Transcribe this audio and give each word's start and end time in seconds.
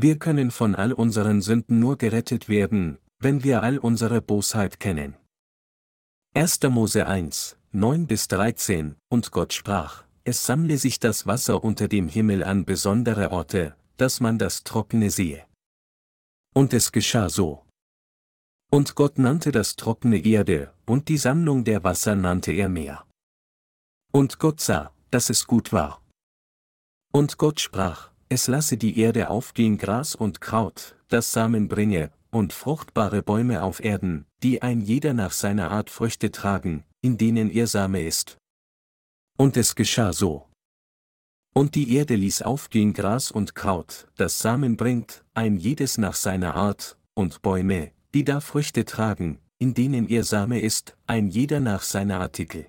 Wir 0.00 0.16
können 0.16 0.52
von 0.52 0.76
all 0.76 0.92
unseren 0.92 1.42
Sünden 1.42 1.80
nur 1.80 1.98
gerettet 1.98 2.48
werden, 2.48 2.98
wenn 3.18 3.42
wir 3.42 3.64
all 3.64 3.78
unsere 3.78 4.22
Bosheit 4.22 4.78
kennen. 4.78 5.16
1. 6.34 6.62
Mose 6.70 7.08
1, 7.08 7.56
9 7.72 8.06
bis 8.06 8.28
13, 8.28 8.94
und 9.08 9.32
Gott 9.32 9.52
sprach, 9.52 10.04
es 10.22 10.46
sammle 10.46 10.78
sich 10.78 11.00
das 11.00 11.26
Wasser 11.26 11.64
unter 11.64 11.88
dem 11.88 12.06
Himmel 12.06 12.44
an 12.44 12.64
besondere 12.64 13.32
Orte, 13.32 13.74
dass 13.96 14.20
man 14.20 14.38
das 14.38 14.62
Trockene 14.62 15.10
sehe. 15.10 15.44
Und 16.54 16.72
es 16.74 16.92
geschah 16.92 17.28
so. 17.28 17.66
Und 18.70 18.94
Gott 18.94 19.18
nannte 19.18 19.50
das 19.50 19.74
trockene 19.74 20.24
Erde, 20.24 20.72
und 20.86 21.08
die 21.08 21.18
Sammlung 21.18 21.64
der 21.64 21.82
Wasser 21.82 22.14
nannte 22.14 22.52
er 22.52 22.68
Meer. 22.68 23.04
Und 24.12 24.38
Gott 24.38 24.60
sah, 24.60 24.94
dass 25.10 25.28
es 25.28 25.48
gut 25.48 25.72
war. 25.72 26.00
Und 27.12 27.36
Gott 27.36 27.58
sprach, 27.58 28.12
es 28.28 28.46
lasse 28.46 28.76
die 28.76 28.98
Erde 28.98 29.30
aufgehen 29.30 29.78
Gras 29.78 30.14
und 30.14 30.40
Kraut, 30.40 30.96
das 31.08 31.32
Samen 31.32 31.68
bringe, 31.68 32.10
und 32.30 32.52
fruchtbare 32.52 33.22
Bäume 33.22 33.62
auf 33.62 33.82
Erden, 33.82 34.26
die 34.42 34.62
ein 34.62 34.80
jeder 34.80 35.14
nach 35.14 35.32
seiner 35.32 35.70
Art 35.70 35.90
Früchte 35.90 36.30
tragen, 36.30 36.84
in 37.00 37.16
denen 37.16 37.50
ihr 37.50 37.66
Same 37.66 38.02
ist. 38.02 38.36
Und 39.38 39.56
es 39.56 39.74
geschah 39.74 40.12
so. 40.12 40.46
Und 41.54 41.74
die 41.74 41.94
Erde 41.94 42.14
ließ 42.16 42.42
aufgehen 42.42 42.92
Gras 42.92 43.30
und 43.30 43.54
Kraut, 43.54 44.08
das 44.16 44.38
Samen 44.38 44.76
bringt, 44.76 45.24
ein 45.34 45.56
jedes 45.56 45.96
nach 45.98 46.14
seiner 46.14 46.54
Art, 46.54 46.98
und 47.14 47.42
Bäume, 47.42 47.92
die 48.14 48.24
da 48.24 48.40
Früchte 48.40 48.84
tragen, 48.84 49.40
in 49.58 49.74
denen 49.74 50.06
ihr 50.06 50.24
Same 50.24 50.60
ist, 50.60 50.96
ein 51.06 51.28
jeder 51.28 51.60
nach 51.60 51.82
seiner 51.82 52.20
Artikel. 52.20 52.66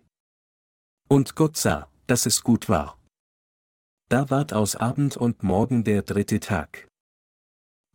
Und 1.07 1.35
Gott 1.35 1.57
sah, 1.57 1.89
dass 2.07 2.25
es 2.25 2.43
gut 2.43 2.69
war. 2.69 2.98
Da 4.11 4.27
ward 4.31 4.53
aus 4.53 4.75
Abend 4.75 5.17
und 5.17 5.43
Morgen 5.43 5.83
der 5.83 6.01
dritte 6.01 6.39
Tag. 6.39 6.87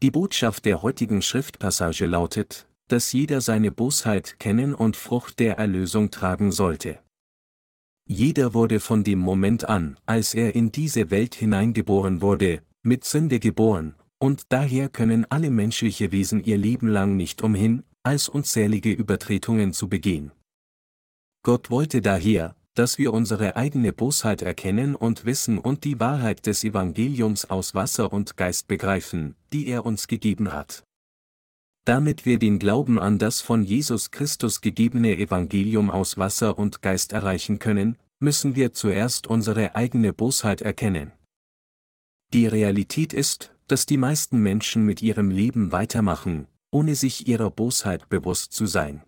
Die 0.01 0.13
Botschaft 0.13 0.65
der 0.65 0.81
heutigen 0.81 1.23
Schriftpassage 1.23 2.07
lautet, 2.07 2.69
dass 2.87 3.13
jeder 3.13 3.41
seine 3.41 3.73
Bosheit 3.73 4.39
kennen 4.39 4.77
und 4.77 4.95
Frucht 4.95 5.41
der 5.41 5.59
Erlösung 5.59 6.13
tragen 6.13 6.53
sollte. 6.53 7.01
Jeder 8.07 8.55
wurde 8.55 8.79
von 8.79 9.03
dem 9.03 9.19
Moment 9.19 9.69
an, 9.69 9.99
als 10.07 10.35
er 10.35 10.55
in 10.55 10.71
diese 10.71 11.11
Welt 11.11 11.35
hineingeboren 11.35 12.21
wurde, 12.23 12.63
mit 12.83 13.03
Sünde 13.03 13.41
geboren, 13.41 13.97
und 14.21 14.45
daher 14.51 14.89
können 14.89 15.27
alle 15.31 15.51
menschliche 15.51 16.13
Wesen 16.13 16.45
ihr 16.45 16.59
Leben 16.59 16.87
lang 16.87 17.17
nicht 17.17 17.43
umhin, 17.43 17.83
als 18.05 18.29
unzählige 18.29 18.93
Übertretungen 18.93 19.73
zu 19.73 19.89
begehen. 19.89 20.31
Gott 21.43 21.71
wollte 21.71 22.01
daher, 22.01 22.55
dass 22.75 22.99
wir 22.99 23.13
unsere 23.13 23.57
eigene 23.57 23.93
Bosheit 23.93 24.43
erkennen 24.43 24.95
und 24.97 25.25
wissen 25.25 25.59
und 25.59 25.85
die 25.85 26.01
Wahrheit 26.01 26.47
des 26.47 26.65
Evangeliums 26.65 27.49
aus 27.49 27.75
Wasser 27.75 28.13
und 28.13 28.37
Geist 28.37 28.67
begreifen, 28.67 29.37
die 29.53 29.69
er 29.69 29.87
uns 29.87 30.09
gegeben 30.09 30.53
hat. 30.53 30.85
Damit 31.85 32.27
wir 32.27 32.39
den 32.39 32.59
Glauben 32.59 32.99
an 32.99 33.19
das 33.19 33.41
von 33.41 33.63
Jesus 33.63 34.11
Christus 34.11 34.61
gegebene 34.61 35.17
Evangelium 35.17 35.91
aus 35.91 36.19
Wasser 36.19 36.59
und 36.59 36.83
Geist 36.83 37.13
erreichen 37.13 37.59
können, 37.59 37.97
müssen 38.19 38.57
wir 38.57 38.73
zuerst 38.73 39.27
unsere 39.27 39.77
eigene 39.77 40.13
Bosheit 40.13 40.63
erkennen. 40.63 41.13
Die 42.33 42.47
Realität 42.47 43.13
ist, 43.13 43.53
dass 43.69 43.87
die 43.87 43.99
meisten 43.99 44.39
Menschen 44.39 44.85
mit 44.85 45.03
ihrem 45.03 45.31
Leben 45.31 45.73
weitermachen, 45.73 46.49
ohne 46.71 46.97
sich 46.97 47.29
ihrer 47.29 47.51
Bosheit 47.51 48.09
bewusst 48.09 48.53
zu 48.53 48.67
sein. 48.67 49.03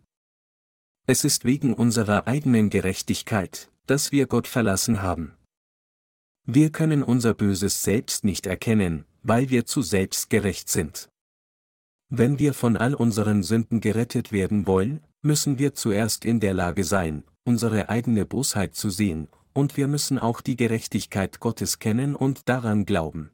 Es 1.08 1.22
ist 1.22 1.44
wegen 1.44 1.72
unserer 1.72 2.26
eigenen 2.26 2.68
Gerechtigkeit, 2.68 3.70
dass 3.86 4.10
wir 4.10 4.26
Gott 4.26 4.48
verlassen 4.48 5.02
haben. 5.02 5.36
Wir 6.44 6.70
können 6.70 7.04
unser 7.04 7.32
Böses 7.32 7.84
selbst 7.84 8.24
nicht 8.24 8.46
erkennen, 8.46 9.04
weil 9.22 9.48
wir 9.48 9.66
zu 9.66 9.82
selbstgerecht 9.82 10.68
sind. 10.68 11.08
Wenn 12.08 12.40
wir 12.40 12.54
von 12.54 12.76
all 12.76 12.94
unseren 12.94 13.44
Sünden 13.44 13.80
gerettet 13.80 14.32
werden 14.32 14.66
wollen, 14.66 15.00
müssen 15.22 15.60
wir 15.60 15.74
zuerst 15.74 16.24
in 16.24 16.40
der 16.40 16.54
Lage 16.54 16.82
sein, 16.82 17.22
unsere 17.44 17.88
eigene 17.88 18.26
Bosheit 18.26 18.74
zu 18.74 18.90
sehen, 18.90 19.28
und 19.52 19.76
wir 19.76 19.86
müssen 19.86 20.18
auch 20.18 20.40
die 20.40 20.56
Gerechtigkeit 20.56 21.38
Gottes 21.38 21.78
kennen 21.78 22.16
und 22.16 22.48
daran 22.48 22.84
glauben. 22.84 23.30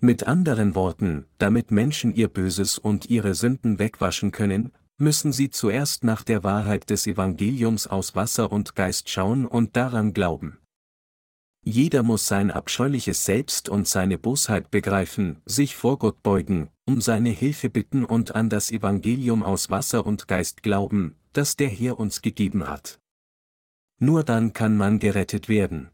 Mit 0.00 0.26
anderen 0.28 0.74
Worten, 0.76 1.26
damit 1.38 1.70
Menschen 1.72 2.14
ihr 2.14 2.28
Böses 2.28 2.78
und 2.78 3.10
ihre 3.10 3.34
Sünden 3.34 3.78
wegwaschen 3.78 4.30
können, 4.32 4.72
müssen 5.02 5.32
sie 5.32 5.50
zuerst 5.50 6.04
nach 6.04 6.22
der 6.22 6.44
Wahrheit 6.44 6.88
des 6.88 7.06
Evangeliums 7.06 7.88
aus 7.88 8.14
Wasser 8.14 8.52
und 8.52 8.76
Geist 8.76 9.10
schauen 9.10 9.46
und 9.46 9.76
daran 9.76 10.14
glauben. 10.14 10.58
Jeder 11.64 12.02
muss 12.02 12.26
sein 12.26 12.50
abscheuliches 12.50 13.24
Selbst 13.24 13.68
und 13.68 13.86
seine 13.86 14.16
Bosheit 14.16 14.70
begreifen, 14.70 15.42
sich 15.44 15.76
vor 15.76 15.98
Gott 15.98 16.22
beugen, 16.22 16.70
um 16.86 17.00
seine 17.00 17.30
Hilfe 17.30 17.68
bitten 17.68 18.04
und 18.04 18.34
an 18.34 18.48
das 18.48 18.70
Evangelium 18.70 19.42
aus 19.42 19.70
Wasser 19.70 20.06
und 20.06 20.28
Geist 20.28 20.62
glauben, 20.62 21.16
das 21.32 21.56
der 21.56 21.68
Herr 21.68 21.98
uns 22.00 22.22
gegeben 22.22 22.68
hat. 22.68 23.00
Nur 23.98 24.24
dann 24.24 24.52
kann 24.52 24.76
man 24.76 24.98
gerettet 24.98 25.48
werden. 25.48 25.90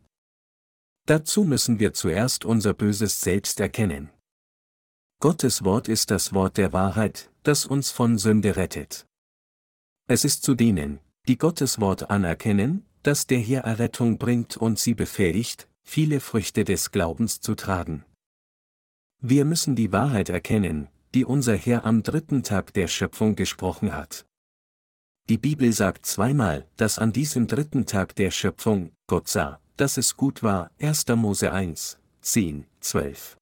Dazu 1.06 1.44
müssen 1.44 1.78
wir 1.78 1.94
zuerst 1.94 2.44
unser 2.44 2.74
böses 2.74 3.20
Selbst 3.20 3.60
erkennen. 3.60 4.10
Gottes 5.20 5.64
Wort 5.64 5.88
ist 5.88 6.10
das 6.10 6.32
Wort 6.32 6.58
der 6.58 6.72
Wahrheit, 6.72 7.30
das 7.48 7.64
uns 7.64 7.90
von 7.90 8.18
Sünde 8.18 8.56
rettet. 8.56 9.06
Es 10.06 10.26
ist 10.26 10.42
zu 10.42 10.54
denen, 10.54 11.00
die 11.28 11.38
Gottes 11.38 11.80
Wort 11.80 12.10
anerkennen, 12.10 12.84
dass 13.02 13.26
der 13.26 13.38
Herr 13.38 13.62
Errettung 13.62 14.18
bringt 14.18 14.58
und 14.58 14.78
sie 14.78 14.92
befähigt, 14.92 15.66
viele 15.82 16.20
Früchte 16.20 16.64
des 16.64 16.90
Glaubens 16.90 17.40
zu 17.40 17.54
tragen. 17.54 18.04
Wir 19.22 19.46
müssen 19.46 19.76
die 19.76 19.92
Wahrheit 19.92 20.28
erkennen, 20.28 20.88
die 21.14 21.24
unser 21.24 21.56
Herr 21.56 21.86
am 21.86 22.02
dritten 22.02 22.42
Tag 22.42 22.74
der 22.74 22.86
Schöpfung 22.86 23.34
gesprochen 23.34 23.94
hat. 23.94 24.26
Die 25.30 25.38
Bibel 25.38 25.72
sagt 25.72 26.04
zweimal, 26.04 26.66
dass 26.76 26.98
an 26.98 27.14
diesem 27.14 27.46
dritten 27.46 27.86
Tag 27.86 28.14
der 28.16 28.30
Schöpfung 28.30 28.92
Gott 29.06 29.26
sah, 29.26 29.58
dass 29.78 29.96
es 29.96 30.18
gut 30.18 30.42
war, 30.42 30.70
1. 30.80 31.06
Mose 31.16 31.50
1, 31.50 31.98
10, 32.20 32.66
12. 32.80 33.38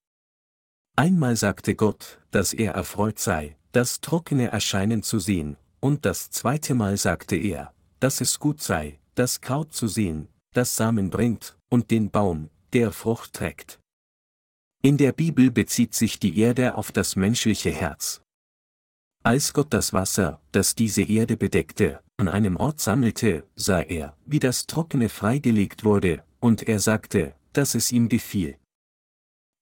Einmal 0.95 1.35
sagte 1.35 1.75
Gott, 1.75 2.21
dass 2.31 2.53
er 2.53 2.75
erfreut 2.75 3.19
sei, 3.19 3.56
das 3.73 4.01
trockene 4.01 4.49
Erscheinen 4.49 5.03
zu 5.03 5.19
sehen, 5.19 5.57
und 5.81 6.05
das 6.05 6.31
zweite 6.31 6.75
Mal 6.75 6.97
sagte 6.97 7.37
er, 7.37 7.73
dass 8.01 8.21
es 8.21 8.39
gut 8.39 8.63
sei, 8.63 8.99
das 9.15 9.41
Kraut 9.41 9.73
zu 9.73 9.89
sehen, 9.89 10.29
das 10.53 10.77
Samen 10.77 11.11
bringt, 11.11 11.57
und 11.69 11.91
den 11.91 12.11
Baum, 12.11 12.51
der 12.73 12.93
Frucht 12.93 13.33
trägt. 13.33 13.79
In 14.83 14.97
der 14.97 15.13
Bibel 15.13 15.51
bezieht 15.51 15.95
sich 15.95 16.19
die 16.19 16.39
Erde 16.39 16.77
auf 16.77 16.93
das 16.93 17.17
menschliche 17.17 17.71
Herz. 17.71 18.21
Als 19.23 19.53
Gott 19.53 19.73
das 19.73 19.93
Wasser, 19.93 20.41
das 20.53 20.75
diese 20.75 21.03
Erde 21.03 21.37
bedeckte, 21.37 22.01
an 22.17 22.29
einem 22.29 22.57
Ort 22.57 22.81
sammelte, 22.81 23.45
sah 23.57 23.81
er, 23.81 24.17
wie 24.25 24.39
das 24.39 24.67
Trockene 24.67 25.09
freigelegt 25.09 25.85
wurde, 25.85 26.23
und 26.39 26.63
er 26.69 26.79
sagte, 26.79 27.35
dass 27.53 27.75
es 27.75 27.91
ihm 27.91 28.09
gefiel. 28.09 28.57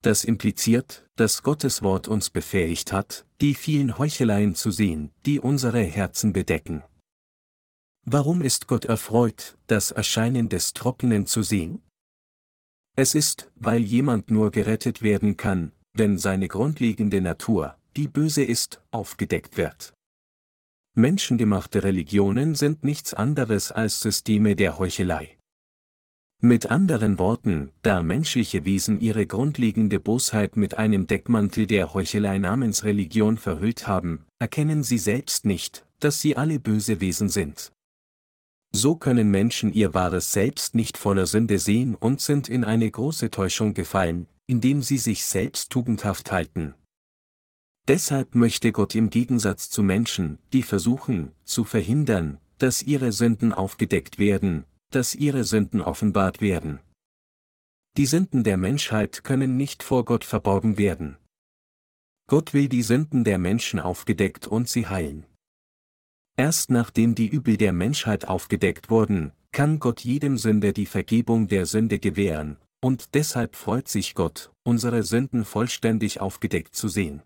Das 0.04 0.22
impliziert, 0.22 1.08
dass 1.16 1.42
Gottes 1.42 1.82
Wort 1.82 2.08
uns 2.08 2.28
befähigt 2.28 2.92
hat, 2.92 3.24
die 3.40 3.54
vielen 3.54 3.96
Heucheleien 3.96 4.54
zu 4.54 4.70
sehen, 4.70 5.10
die 5.24 5.40
unsere 5.40 5.82
Herzen 5.82 6.34
bedecken. 6.34 6.82
Warum 8.04 8.42
ist 8.42 8.66
Gott 8.66 8.84
erfreut, 8.84 9.56
das 9.66 9.92
Erscheinen 9.92 10.50
des 10.50 10.74
Trockenen 10.74 11.24
zu 11.24 11.42
sehen? 11.42 11.80
Es 12.96 13.14
ist, 13.14 13.50
weil 13.54 13.80
jemand 13.80 14.30
nur 14.30 14.50
gerettet 14.50 15.00
werden 15.00 15.38
kann, 15.38 15.72
wenn 15.94 16.18
seine 16.18 16.48
grundlegende 16.48 17.22
Natur, 17.22 17.78
die 17.96 18.06
böse 18.06 18.44
ist, 18.44 18.82
aufgedeckt 18.90 19.56
wird. 19.56 19.94
Menschengemachte 20.94 21.82
Religionen 21.82 22.54
sind 22.54 22.84
nichts 22.84 23.14
anderes 23.14 23.72
als 23.72 24.00
Systeme 24.00 24.54
der 24.54 24.78
Heuchelei. 24.78 25.38
Mit 26.44 26.70
anderen 26.70 27.18
Worten, 27.18 27.70
da 27.80 28.02
menschliche 28.02 28.66
Wesen 28.66 29.00
ihre 29.00 29.26
grundlegende 29.26 29.98
Bosheit 29.98 30.58
mit 30.58 30.76
einem 30.76 31.06
Deckmantel 31.06 31.66
der 31.66 31.94
Heuchelei 31.94 32.36
namens 32.36 32.84
Religion 32.84 33.38
verhüllt 33.38 33.86
haben, 33.86 34.26
erkennen 34.38 34.82
sie 34.82 34.98
selbst 34.98 35.46
nicht, 35.46 35.86
dass 36.00 36.20
sie 36.20 36.36
alle 36.36 36.60
böse 36.60 37.00
Wesen 37.00 37.30
sind. 37.30 37.72
So 38.72 38.94
können 38.94 39.30
Menschen 39.30 39.72
ihr 39.72 39.94
wahres 39.94 40.32
Selbst 40.32 40.74
nicht 40.74 40.98
voller 40.98 41.24
Sünde 41.24 41.58
sehen 41.58 41.94
und 41.94 42.20
sind 42.20 42.50
in 42.50 42.62
eine 42.62 42.90
große 42.90 43.30
Täuschung 43.30 43.72
gefallen, 43.72 44.26
indem 44.46 44.82
sie 44.82 44.98
sich 44.98 45.24
selbst 45.24 45.70
tugendhaft 45.70 46.30
halten. 46.30 46.74
Deshalb 47.88 48.34
möchte 48.34 48.70
Gott 48.70 48.94
im 48.94 49.08
Gegensatz 49.08 49.70
zu 49.70 49.82
Menschen, 49.82 50.36
die 50.52 50.62
versuchen, 50.62 51.32
zu 51.44 51.64
verhindern, 51.64 52.36
dass 52.58 52.82
ihre 52.82 53.12
Sünden 53.12 53.54
aufgedeckt 53.54 54.18
werden, 54.18 54.66
dass 54.90 55.14
ihre 55.14 55.44
Sünden 55.44 55.80
offenbart 55.80 56.40
werden. 56.40 56.80
Die 57.96 58.06
Sünden 58.06 58.42
der 58.44 58.56
Menschheit 58.56 59.24
können 59.24 59.56
nicht 59.56 59.82
vor 59.82 60.04
Gott 60.04 60.24
verborgen 60.24 60.78
werden. 60.78 61.16
Gott 62.26 62.54
will 62.54 62.68
die 62.68 62.82
Sünden 62.82 63.22
der 63.24 63.38
Menschen 63.38 63.78
aufgedeckt 63.78 64.46
und 64.46 64.68
sie 64.68 64.88
heilen. 64.88 65.26
Erst 66.36 66.70
nachdem 66.70 67.14
die 67.14 67.28
Übel 67.28 67.56
der 67.56 67.72
Menschheit 67.72 68.26
aufgedeckt 68.26 68.90
wurden, 68.90 69.32
kann 69.52 69.78
Gott 69.78 70.00
jedem 70.00 70.36
Sünder 70.36 70.72
die 70.72 70.86
Vergebung 70.86 71.46
der 71.46 71.66
Sünde 71.66 72.00
gewähren, 72.00 72.56
und 72.80 73.14
deshalb 73.14 73.54
freut 73.54 73.86
sich 73.88 74.14
Gott, 74.14 74.52
unsere 74.64 75.04
Sünden 75.04 75.44
vollständig 75.44 76.20
aufgedeckt 76.20 76.74
zu 76.74 76.88
sehen. 76.88 77.22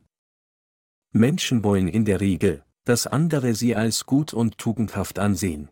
Menschen 1.12 1.64
wollen 1.64 1.88
in 1.88 2.04
der 2.04 2.20
Regel, 2.20 2.62
dass 2.84 3.06
andere 3.06 3.54
sie 3.54 3.74
als 3.74 4.04
gut 4.04 4.34
und 4.34 4.58
tugendhaft 4.58 5.18
ansehen. 5.18 5.70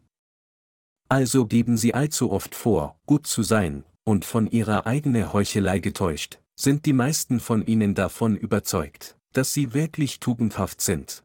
Also 1.08 1.46
geben 1.46 1.76
sie 1.76 1.94
allzu 1.94 2.32
oft 2.32 2.54
vor, 2.54 2.98
gut 3.06 3.26
zu 3.26 3.42
sein, 3.42 3.84
und 4.04 4.24
von 4.24 4.50
ihrer 4.50 4.86
eigenen 4.86 5.32
Heuchelei 5.32 5.78
getäuscht, 5.78 6.38
sind 6.56 6.86
die 6.86 6.92
meisten 6.92 7.38
von 7.40 7.64
ihnen 7.66 7.94
davon 7.94 8.36
überzeugt, 8.36 9.16
dass 9.32 9.52
sie 9.52 9.74
wirklich 9.74 10.20
tugendhaft 10.20 10.80
sind. 10.80 11.22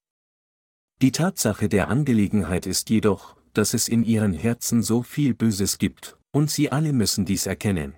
Die 1.02 1.12
Tatsache 1.12 1.70
der 1.70 1.88
Angelegenheit 1.88 2.68
ist 2.68 2.90
jedoch, 2.90 3.36
dass 3.54 3.74
es 3.74 3.88
in 3.88 4.04
ihren 4.04 4.34
Herzen 4.34 4.84
so 4.84 5.02
viel 5.02 5.34
Böses 5.34 5.78
gibt, 5.78 6.18
und 6.32 6.52
sie 6.52 6.72
alle 6.72 6.94
müssen 6.94 7.26
dies 7.26 7.48
erkennen. 7.48 7.96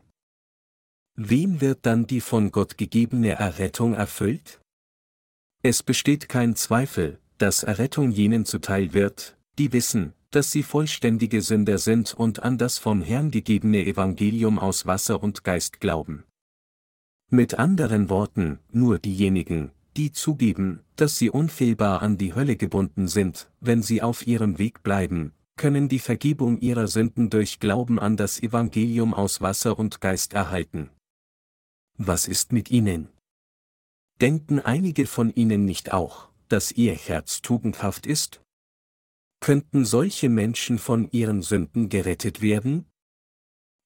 Wem 1.16 1.62
wird 1.62 1.86
dann 1.86 2.08
die 2.08 2.22
von 2.22 2.52
Gott 2.52 2.78
gegebene 2.78 3.34
Errettung 3.34 3.94
erfüllt? 3.94 4.62
Es 5.62 5.84
besteht 5.84 6.28
kein 6.28 6.56
Zweifel, 6.56 7.20
dass 7.38 7.64
Errettung 7.64 8.12
jenen 8.12 8.46
zuteil 8.46 8.94
wird, 8.94 9.38
die 9.60 9.74
wissen, 9.74 10.14
dass 10.36 10.52
sie 10.52 10.64
vollständige 10.64 11.42
Sünder 11.42 11.78
sind 11.78 12.14
und 12.14 12.42
an 12.42 12.58
das 12.58 12.80
vom 12.80 13.02
Herrn 13.02 13.30
gegebene 13.30 13.86
Evangelium 13.86 14.58
aus 14.58 14.88
Wasser 14.88 15.22
und 15.22 15.44
Geist 15.44 15.80
glauben. 15.80 16.24
Mit 17.30 17.60
anderen 17.60 18.10
Worten, 18.10 18.60
nur 18.72 18.98
diejenigen, 18.98 19.72
die 19.96 20.12
zugeben, 20.12 20.82
dass 20.96 21.20
sie 21.20 21.30
unfehlbar 21.30 22.02
an 22.02 22.18
die 22.18 22.34
Hölle 22.34 22.56
gebunden 22.56 23.08
sind, 23.08 23.52
wenn 23.60 23.84
sie 23.84 24.02
auf 24.02 24.26
ihrem 24.26 24.58
Weg 24.58 24.82
bleiben, 24.82 25.34
können 25.56 25.88
die 25.88 26.00
Vergebung 26.00 26.60
ihrer 26.60 26.88
Sünden 26.88 27.30
durch 27.30 27.60
Glauben 27.60 28.00
an 28.00 28.18
das 28.18 28.42
Evangelium 28.42 29.14
aus 29.14 29.40
Wasser 29.42 29.78
und 29.78 30.02
Geist 30.02 30.34
erhalten. 30.34 30.90
Was 31.98 32.28
ist 32.28 32.52
mit 32.52 32.72
ihnen? 32.72 33.10
Denken 34.20 34.60
einige 34.60 35.06
von 35.06 35.32
ihnen 35.34 35.66
nicht 35.66 35.94
auch, 35.94 36.30
dass 36.50 36.72
ihr 36.72 36.94
Herz 36.94 37.42
tugendhaft 37.42 38.08
ist? 38.08 38.43
Könnten 39.44 39.84
solche 39.84 40.30
Menschen 40.30 40.80
von 40.80 41.12
ihren 41.12 41.42
Sünden 41.42 41.90
gerettet 41.90 42.42
werden? 42.42 42.86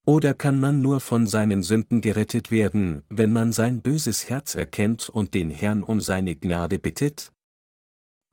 Oder 0.05 0.35
kann 0.35 0.59
man 0.59 0.83
nur 0.83 0.99
von 0.99 1.25
seinen 1.25 1.63
Sünden 1.63 2.01
gerettet 2.01 2.51
werden, 2.51 3.01
wenn 3.09 3.33
man 3.33 3.51
sein 3.51 3.81
böses 3.81 4.29
Herz 4.29 4.53
erkennt 4.53 5.09
und 5.09 5.33
den 5.33 5.49
Herrn 5.49 5.81
um 5.81 5.99
seine 5.99 6.35
Gnade 6.35 6.77
bittet? 6.77 7.31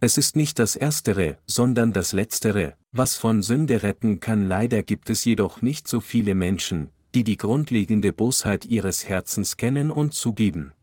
Es 0.02 0.18
ist 0.18 0.36
nicht 0.36 0.58
das 0.58 0.76
Erstere, 0.76 1.38
sondern 1.46 1.94
das 1.94 2.12
Letztere, 2.12 2.76
was 2.92 3.16
von 3.16 3.42
Sünde 3.42 3.82
retten 3.82 4.20
kann. 4.20 4.46
Leider 4.46 4.82
gibt 4.82 5.08
es 5.08 5.24
jedoch 5.24 5.62
nicht 5.62 5.88
so 5.88 6.00
viele 6.00 6.34
Menschen, 6.34 6.90
die 7.14 7.24
die 7.24 7.38
grundlegende 7.38 8.12
Bosheit 8.12 8.66
ihres 8.66 9.08
Herzens 9.08 9.56
kennen 9.56 9.90
und 9.90 10.12
zugeben. 10.12 10.74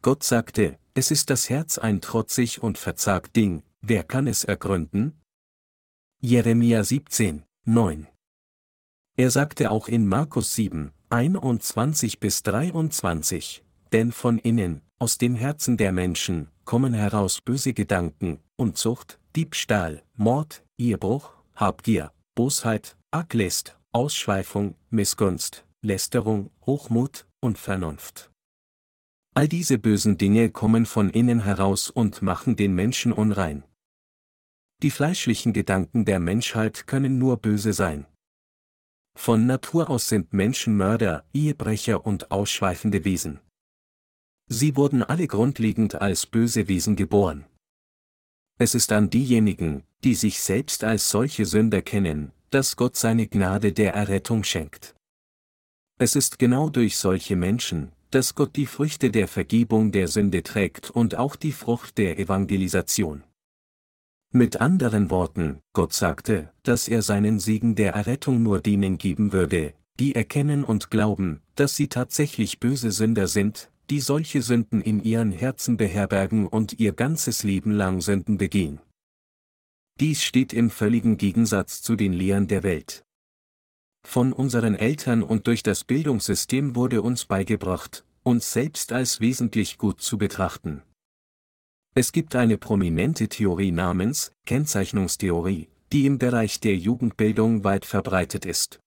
Gott 0.00 0.22
sagte, 0.22 0.78
es 0.94 1.10
ist 1.10 1.28
das 1.28 1.50
Herz 1.50 1.76
ein 1.76 2.00
trotzig 2.00 2.62
und 2.62 2.78
verzagt 2.78 3.36
Ding, 3.36 3.64
wer 3.82 4.02
kann 4.02 4.28
es 4.28 4.42
ergründen? 4.42 5.20
Jeremia 6.28 6.82
17, 6.82 7.44
9. 7.66 8.08
Er 9.16 9.30
sagte 9.30 9.70
auch 9.70 9.86
in 9.86 10.08
Markus 10.08 10.56
7, 10.56 10.90
21 11.08 12.18
bis 12.18 12.42
23, 12.42 13.62
denn 13.92 14.10
von 14.10 14.40
innen, 14.40 14.82
aus 14.98 15.18
dem 15.18 15.36
Herzen 15.36 15.76
der 15.76 15.92
Menschen, 15.92 16.48
kommen 16.64 16.94
heraus 16.94 17.40
böse 17.40 17.74
Gedanken, 17.74 18.40
Unzucht, 18.56 19.20
Diebstahl, 19.36 20.02
Mord, 20.16 20.64
Ehebruch, 20.76 21.30
Habgier, 21.54 22.10
Bosheit, 22.34 22.96
Arglist, 23.12 23.78
Ausschweifung, 23.92 24.74
Missgunst, 24.90 25.64
Lästerung, 25.80 26.50
Hochmut 26.66 27.28
und 27.38 27.56
Vernunft. 27.56 28.32
All 29.34 29.46
diese 29.46 29.78
bösen 29.78 30.18
Dinge 30.18 30.50
kommen 30.50 30.86
von 30.86 31.08
innen 31.08 31.44
heraus 31.44 31.88
und 31.88 32.20
machen 32.20 32.56
den 32.56 32.74
Menschen 32.74 33.12
unrein. 33.12 33.62
Die 34.82 34.90
fleischlichen 34.90 35.52
Gedanken 35.52 36.04
der 36.04 36.20
Menschheit 36.20 36.86
können 36.86 37.18
nur 37.18 37.38
böse 37.38 37.72
sein. 37.72 38.06
Von 39.16 39.46
Natur 39.46 39.88
aus 39.88 40.08
sind 40.08 40.34
Menschen 40.34 40.76
Mörder, 40.76 41.24
Ehebrecher 41.32 42.04
und 42.04 42.30
ausschweifende 42.30 43.04
Wesen. 43.04 43.40
Sie 44.48 44.76
wurden 44.76 45.02
alle 45.02 45.26
grundlegend 45.26 45.94
als 45.94 46.26
böse 46.26 46.68
Wesen 46.68 46.94
geboren. 46.94 47.46
Es 48.58 48.74
ist 48.74 48.92
an 48.92 49.08
diejenigen, 49.10 49.82
die 50.04 50.14
sich 50.14 50.40
selbst 50.40 50.84
als 50.84 51.10
solche 51.10 51.46
Sünder 51.46 51.80
kennen, 51.82 52.32
dass 52.50 52.76
Gott 52.76 52.96
seine 52.96 53.26
Gnade 53.26 53.72
der 53.72 53.94
Errettung 53.94 54.44
schenkt. 54.44 54.94
Es 55.98 56.14
ist 56.14 56.38
genau 56.38 56.68
durch 56.68 56.98
solche 56.98 57.36
Menschen, 57.36 57.92
dass 58.10 58.34
Gott 58.34 58.54
die 58.56 58.66
Früchte 58.66 59.10
der 59.10 59.28
Vergebung 59.28 59.90
der 59.90 60.08
Sünde 60.08 60.42
trägt 60.42 60.90
und 60.90 61.16
auch 61.16 61.36
die 61.36 61.52
Frucht 61.52 61.96
der 61.96 62.18
Evangelisation. 62.18 63.24
Mit 64.36 64.60
anderen 64.60 65.08
Worten, 65.08 65.60
Gott 65.72 65.94
sagte, 65.94 66.52
dass 66.62 66.88
er 66.88 67.00
seinen 67.00 67.38
Segen 67.38 67.74
der 67.74 67.94
Errettung 67.94 68.42
nur 68.42 68.60
denen 68.60 68.98
geben 68.98 69.32
würde, 69.32 69.72
die 69.98 70.14
erkennen 70.14 70.62
und 70.62 70.90
glauben, 70.90 71.40
dass 71.54 71.74
sie 71.74 71.88
tatsächlich 71.88 72.60
böse 72.60 72.90
Sünder 72.92 73.28
sind, 73.28 73.70
die 73.88 73.98
solche 74.00 74.42
Sünden 74.42 74.82
in 74.82 75.02
ihren 75.02 75.32
Herzen 75.32 75.78
beherbergen 75.78 76.46
und 76.46 76.78
ihr 76.78 76.92
ganzes 76.92 77.44
Leben 77.44 77.70
lang 77.70 78.02
Sünden 78.02 78.36
begehen. 78.36 78.78
Dies 80.00 80.22
steht 80.22 80.52
im 80.52 80.68
völligen 80.68 81.16
Gegensatz 81.16 81.80
zu 81.80 81.96
den 81.96 82.12
Lehren 82.12 82.46
der 82.46 82.62
Welt. 82.62 83.06
Von 84.06 84.34
unseren 84.34 84.74
Eltern 84.74 85.22
und 85.22 85.46
durch 85.46 85.62
das 85.62 85.82
Bildungssystem 85.82 86.76
wurde 86.76 87.00
uns 87.00 87.24
beigebracht, 87.24 88.04
uns 88.22 88.52
selbst 88.52 88.92
als 88.92 89.18
wesentlich 89.20 89.78
gut 89.78 90.02
zu 90.02 90.18
betrachten. 90.18 90.82
Es 91.98 92.12
gibt 92.12 92.36
eine 92.36 92.58
prominente 92.58 93.26
Theorie 93.26 93.72
namens 93.72 94.30
Kennzeichnungstheorie, 94.44 95.68
die 95.94 96.04
im 96.04 96.18
Bereich 96.18 96.60
der 96.60 96.76
Jugendbildung 96.76 97.64
weit 97.64 97.86
verbreitet 97.86 98.44
ist. 98.44 98.80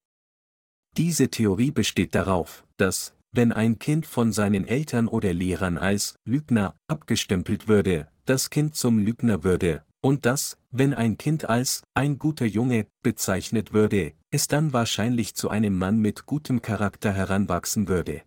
Diese 0.96 1.30
Theorie 1.30 1.72
besteht 1.72 2.14
darauf, 2.14 2.64
dass, 2.78 3.16
wenn 3.32 3.52
ein 3.52 3.80
Kind 3.80 4.06
von 4.06 4.32
seinen 4.32 4.68
Eltern 4.68 5.08
oder 5.08 5.34
Lehrern 5.34 5.80
als 5.80 6.20
Lügner 6.24 6.76
abgestempelt 6.88 7.68
würde, 7.68 8.10
das 8.26 8.52
Kind 8.52 8.76
zum 8.76 9.00
Lügner 9.00 9.44
würde, 9.44 9.82
und 10.02 10.28
dass, 10.28 10.60
wenn 10.70 10.94
ein 10.94 11.18
Kind 11.18 11.50
als 11.50 11.82
ein 11.96 12.20
guter 12.20 12.46
Junge 12.46 12.86
bezeichnet 13.02 13.74
würde, 13.74 14.14
es 14.30 14.48
dann 14.48 14.72
wahrscheinlich 14.72 15.34
zu 15.34 15.50
einem 15.50 15.76
Mann 15.76 15.98
mit 15.98 16.28
gutem 16.28 16.62
Charakter 16.62 17.12
heranwachsen 17.12 17.88
würde. 17.88 18.22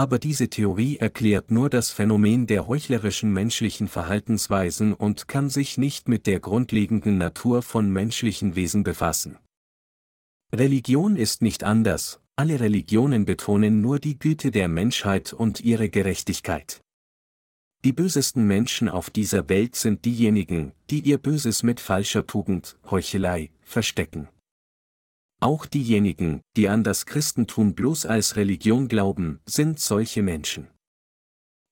Aber 0.00 0.18
diese 0.18 0.48
Theorie 0.48 0.96
erklärt 0.96 1.50
nur 1.50 1.68
das 1.68 1.90
Phänomen 1.90 2.46
der 2.46 2.66
heuchlerischen 2.66 3.34
menschlichen 3.34 3.86
Verhaltensweisen 3.86 4.94
und 4.94 5.28
kann 5.28 5.50
sich 5.50 5.76
nicht 5.76 6.08
mit 6.08 6.26
der 6.26 6.40
grundlegenden 6.40 7.18
Natur 7.18 7.60
von 7.60 7.92
menschlichen 7.92 8.56
Wesen 8.56 8.82
befassen. 8.82 9.36
Religion 10.54 11.16
ist 11.16 11.42
nicht 11.42 11.64
anders, 11.64 12.18
alle 12.34 12.60
Religionen 12.60 13.26
betonen 13.26 13.82
nur 13.82 13.98
die 13.98 14.18
Güte 14.18 14.50
der 14.50 14.68
Menschheit 14.68 15.34
und 15.34 15.60
ihre 15.60 15.90
Gerechtigkeit. 15.90 16.80
Die 17.84 17.92
bösesten 17.92 18.46
Menschen 18.46 18.88
auf 18.88 19.10
dieser 19.10 19.50
Welt 19.50 19.76
sind 19.76 20.06
diejenigen, 20.06 20.72
die 20.88 21.00
ihr 21.00 21.18
Böses 21.18 21.62
mit 21.62 21.78
falscher 21.78 22.26
Tugend, 22.26 22.78
Heuchelei, 22.90 23.50
verstecken. 23.60 24.28
Auch 25.40 25.64
diejenigen, 25.64 26.42
die 26.56 26.68
an 26.68 26.84
das 26.84 27.06
Christentum 27.06 27.74
bloß 27.74 28.04
als 28.04 28.36
Religion 28.36 28.88
glauben, 28.88 29.40
sind 29.46 29.80
solche 29.80 30.22
Menschen. 30.22 30.68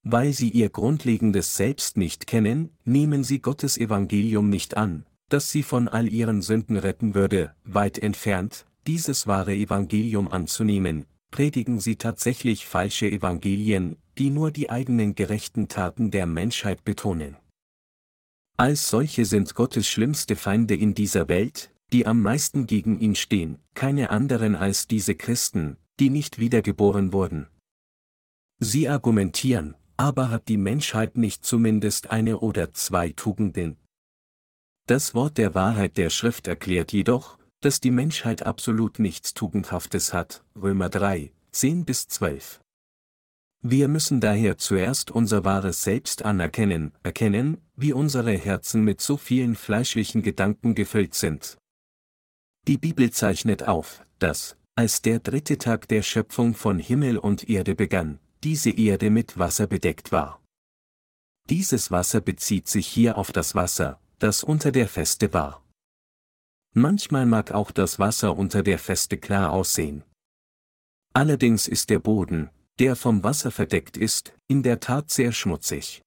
Weil 0.03 0.33
sie 0.33 0.49
ihr 0.49 0.71
grundlegendes 0.71 1.57
Selbst 1.57 1.99
nicht 1.99 2.27
kennen, 2.27 2.71
nehmen 2.85 3.25
sie 3.25 3.41
Gottes 3.41 3.77
Evangelium 3.77 4.49
nicht 4.49 4.79
an, 4.79 5.05
das 5.29 5.51
sie 5.51 5.63
von 5.63 5.87
all 5.87 6.09
ihren 6.09 6.41
Sünden 6.41 6.79
retten 6.79 7.15
würde, 7.15 7.55
weit 7.65 7.99
entfernt, 7.99 8.65
dieses 8.87 9.27
wahre 9.27 9.55
Evangelium 9.55 10.29
anzunehmen, 10.29 11.05
predigen 11.31 11.79
sie 11.79 11.97
tatsächlich 11.97 12.65
falsche 12.67 13.11
Evangelien, 13.11 13.97
die 14.17 14.31
nur 14.31 14.51
die 14.51 14.71
eigenen 14.71 15.15
gerechten 15.15 15.69
Taten 15.69 16.11
der 16.11 16.25
Menschheit 16.25 16.85
betonen. 16.85 17.37
Als 18.57 18.89
solche 18.89 19.27
sind 19.27 19.55
Gottes 19.55 19.87
schlimmste 19.87 20.37
Feinde 20.37 20.75
in 20.75 20.95
dieser 20.95 21.29
Welt, 21.29 21.71
die 21.93 22.07
am 22.07 22.23
meisten 22.23 22.67
gegen 22.67 22.99
ihn 23.01 23.15
stehen, 23.15 23.59
keine 23.75 24.11
anderen 24.11 24.55
als 24.55 24.87
diese 24.87 25.15
Christen, 25.15 25.77
die 26.01 26.11
nicht 26.11 26.39
wiedergeboren 26.39 27.13
wurden. 27.13 27.49
Sie 28.61 28.89
argumentieren, 28.89 29.75
aber 29.97 30.31
hat 30.31 30.49
die 30.49 30.57
Menschheit 30.57 31.17
nicht 31.17 31.45
zumindest 31.45 32.11
eine 32.11 32.39
oder 32.39 32.73
zwei 32.73 33.11
Tugenden? 33.11 33.77
Das 34.87 35.15
Wort 35.15 35.39
der 35.39 35.55
Wahrheit 35.55 35.97
der 35.97 36.11
Schrift 36.11 36.47
erklärt 36.47 36.93
jedoch, 36.93 37.39
dass 37.61 37.81
die 37.81 37.91
Menschheit 37.91 38.45
absolut 38.45 38.99
nichts 38.99 39.35
Tugendhaftes 39.35 40.13
hat, 40.13 40.45
Römer 40.57 40.89
3, 40.89 41.33
10 41.53 41.85
bis 41.85 42.07
12. 42.09 42.61
Wir 43.61 43.89
müssen 43.89 44.21
daher 44.21 44.57
zuerst 44.57 45.11
unser 45.11 45.45
wahres 45.45 45.83
Selbst 45.83 46.25
anerkennen, 46.25 46.93
erkennen, 47.03 47.59
wie 47.75 47.93
unsere 47.93 48.33
Herzen 48.33 48.85
mit 48.85 49.01
so 49.01 49.17
vielen 49.17 49.57
fleischlichen 49.57 50.23
Gedanken 50.23 50.77
gefüllt 50.77 51.15
sind. 51.15 51.59
Die 52.69 52.77
Bibel 52.77 53.11
zeichnet 53.11 53.67
auf, 53.67 54.05
dass, 54.19 54.55
als 54.75 55.01
der 55.01 55.21
dritte 55.21 55.57
Tag 55.57 55.89
der 55.89 56.03
Schöpfung 56.03 56.55
von 56.55 56.79
Himmel 56.79 57.17
und 57.17 57.49
Erde 57.49 57.75
begann, 57.75 58.19
diese 58.45 58.69
Erde 58.69 59.09
mit 59.09 59.39
Wasser 59.39 59.67
bedeckt 59.67 60.13
war. 60.13 60.43
Dieses 61.49 61.91
Wasser 61.91 62.21
bezieht 62.21 62.69
sich 62.69 62.87
hier 62.87 63.17
auf 63.17 63.33
das 63.33 63.55
Wasser, 63.55 63.99
das 64.19 64.45
unter 64.45 64.71
der 64.71 64.87
Feste 64.87 65.33
war. 65.33 65.65
Manchmal 66.75 67.25
mag 67.25 67.53
auch 67.53 67.71
das 67.71 67.99
Wasser 67.99 68.37
unter 68.37 68.63
der 68.63 68.79
Feste 68.79 69.17
klar 69.17 69.51
aussehen. 69.51 70.05
Allerdings 71.15 71.69
ist 71.69 71.89
der 71.89 72.01
Boden, 72.01 72.51
der 72.79 72.97
vom 72.97 73.25
Wasser 73.25 73.51
verdeckt 73.51 73.97
ist, 73.97 74.35
in 74.47 74.63
der 74.63 74.79
Tat 74.79 75.11
sehr 75.11 75.33
schmutzig. 75.33 76.03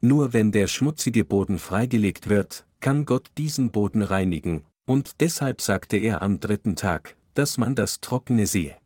Nur 0.00 0.32
wenn 0.32 0.52
der 0.52 0.68
schmutzige 0.68 1.24
Boden 1.24 1.58
freigelegt 1.58 2.28
wird, 2.28 2.68
kann 2.78 3.04
Gott 3.04 3.32
diesen 3.36 3.72
Boden 3.72 4.02
reinigen, 4.02 4.64
und 4.86 5.20
deshalb 5.20 5.60
sagte 5.60 5.96
er 5.96 6.22
am 6.22 6.40
dritten 6.40 6.76
Tag, 6.76 7.16
dass 7.34 7.58
man 7.58 7.74
das 7.74 8.00
Trockene 8.00 8.46
sehe. 8.46 8.76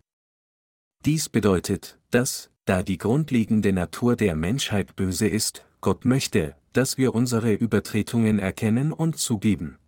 Dies 1.04 1.28
bedeutet, 1.28 1.98
dass, 2.10 2.50
da 2.64 2.82
die 2.82 2.98
grundlegende 2.98 3.72
Natur 3.72 4.16
der 4.16 4.34
Menschheit 4.34 4.96
böse 4.96 5.28
ist, 5.28 5.64
Gott 5.80 6.04
möchte, 6.04 6.56
dass 6.72 6.98
wir 6.98 7.14
unsere 7.14 7.54
Übertretungen 7.54 8.38
erkennen 8.38 8.92
und 8.92 9.18
zugeben. 9.18 9.78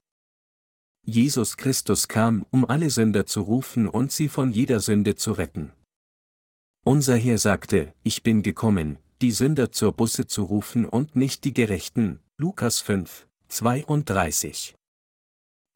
Jesus 1.04 1.56
Christus 1.56 2.08
kam, 2.08 2.46
um 2.50 2.64
alle 2.64 2.88
Sünder 2.88 3.26
zu 3.26 3.42
rufen 3.42 3.88
und 3.88 4.12
sie 4.12 4.28
von 4.28 4.52
jeder 4.52 4.80
Sünde 4.80 5.16
zu 5.16 5.32
retten. 5.32 5.72
Unser 6.84 7.16
Herr 7.16 7.38
sagte, 7.38 7.92
ich 8.02 8.22
bin 8.22 8.42
gekommen, 8.42 8.98
die 9.20 9.32
Sünder 9.32 9.72
zur 9.72 9.92
Busse 9.92 10.26
zu 10.26 10.44
rufen 10.44 10.84
und 10.84 11.16
nicht 11.16 11.44
die 11.44 11.52
Gerechten, 11.52 12.20
Lukas 12.38 12.80
5, 12.80 13.26
32. 13.48 14.74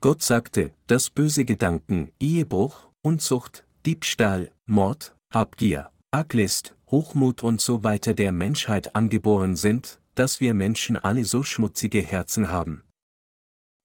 Gott 0.01 0.23
sagte, 0.23 0.73
dass 0.87 1.11
böse 1.11 1.45
Gedanken, 1.45 2.13
Ehebruch, 2.21 2.89
Unzucht, 3.03 3.65
Diebstahl, 3.87 4.51
Mord, 4.67 5.17
Habgier, 5.33 5.91
Arglist, 6.11 6.77
Hochmut 6.91 7.43
und 7.43 7.61
so 7.61 7.83
weiter 7.83 8.15
der 8.15 8.33
Menschheit 8.33 8.95
angeboren 8.95 9.57
sind, 9.57 10.01
dass 10.15 10.41
wir 10.41 10.55
Menschen 10.55 10.97
alle 10.97 11.25
so 11.25 11.43
schmutzige 11.43 12.03
Herzen 12.03 12.51
haben. 12.51 12.83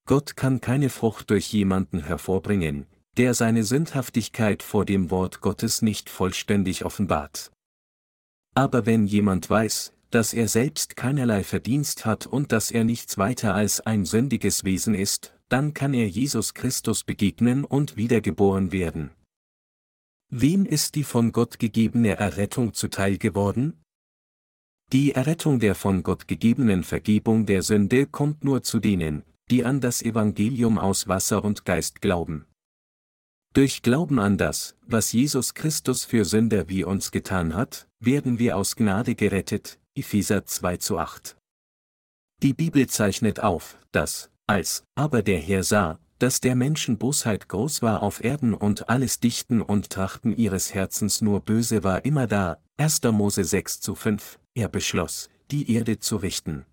Gott 0.08 0.36
kann 0.36 0.62
keine 0.62 0.90
Frucht 0.90 1.30
durch 1.30 1.54
jemanden 1.54 2.04
hervorbringen, 2.04 2.88
der 3.18 3.34
seine 3.34 3.64
Sündhaftigkeit 3.64 4.64
vor 4.64 4.86
dem 4.86 5.12
Wort 5.12 5.42
Gottes 5.42 5.82
nicht 5.82 6.10
vollständig 6.10 6.86
offenbart. 6.86 7.52
Aber 8.56 8.86
wenn 8.86 9.06
jemand 9.06 9.50
weiß, 9.50 9.94
dass 10.12 10.34
er 10.34 10.48
selbst 10.48 10.96
keinerlei 10.96 11.44
Verdienst 11.44 12.06
hat 12.06 12.28
und 12.28 12.52
dass 12.52 12.70
er 12.70 12.84
nichts 12.84 13.18
weiter 13.18 13.56
als 13.56 13.82
ein 13.82 14.06
sündiges 14.06 14.64
Wesen 14.64 14.94
ist, 14.94 15.34
dann 15.50 15.74
kann 15.74 15.94
er 15.94 16.08
Jesus 16.08 16.54
Christus 16.54 17.04
begegnen 17.04 17.66
und 17.66 17.98
wiedergeboren 17.98 18.72
werden. 18.72 19.12
Wem 20.30 20.66
ist 20.66 20.96
die 20.96 21.04
von 21.04 21.32
Gott 21.32 21.60
gegebene 21.60 22.18
Errettung 22.18 22.74
zuteil 22.74 23.18
geworden? 23.18 23.82
Die 24.94 25.14
Errettung 25.14 25.60
der 25.60 25.76
von 25.76 26.04
Gott 26.04 26.28
gegebenen 26.28 26.84
Vergebung 26.84 27.46
der 27.46 27.64
Sünde 27.64 28.06
kommt 28.06 28.44
nur 28.44 28.64
zu 28.64 28.80
denen, 28.80 29.24
die 29.50 29.66
an 29.66 29.82
das 29.82 30.02
Evangelium 30.02 30.78
aus 30.78 31.08
Wasser 31.08 31.44
und 31.44 31.66
Geist 31.66 32.02
glauben. 32.02 32.46
Durch 33.54 33.82
Glauben 33.82 34.20
an 34.20 34.38
das, 34.38 34.78
was 34.88 35.12
Jesus 35.12 35.54
Christus 35.54 36.06
für 36.06 36.24
Sünder 36.24 36.70
wie 36.70 36.86
uns 36.86 37.12
getan 37.12 37.54
hat, 37.54 37.90
werden 38.00 38.40
wir 38.40 38.56
aus 38.56 38.78
Gnade 38.78 39.16
gerettet, 39.16 39.81
Epheser 39.94 40.46
2 40.46 40.78
zu 40.78 40.98
8. 41.00 41.36
Die 42.42 42.54
Bibel 42.54 42.88
zeichnet 42.88 43.42
auf, 43.42 43.78
dass, 43.92 44.30
als, 44.48 44.86
aber 44.96 45.22
der 45.22 45.38
Herr 45.38 45.64
sah, 45.64 46.00
dass 46.18 46.40
der 46.40 46.56
Menschen 46.56 46.98
Bosheit 46.98 47.50
groß 47.50 47.82
war 47.82 48.02
auf 48.02 48.24
Erden 48.24 48.54
und 48.54 48.88
alles 48.88 49.20
Dichten 49.20 49.62
und 49.62 49.90
Trachten 49.90 50.34
ihres 50.34 50.74
Herzens 50.74 51.20
nur 51.20 51.42
böse 51.42 51.84
war 51.84 52.06
immer 52.06 52.26
da, 52.26 52.58
1. 52.78 53.02
Mose 53.12 53.44
6 53.44 53.82
zu 53.82 53.96
5, 53.96 54.40
er 54.54 54.70
beschloss, 54.70 55.30
die 55.52 55.70
Erde 55.74 56.00
zu 56.00 56.16
richten. 56.16 56.66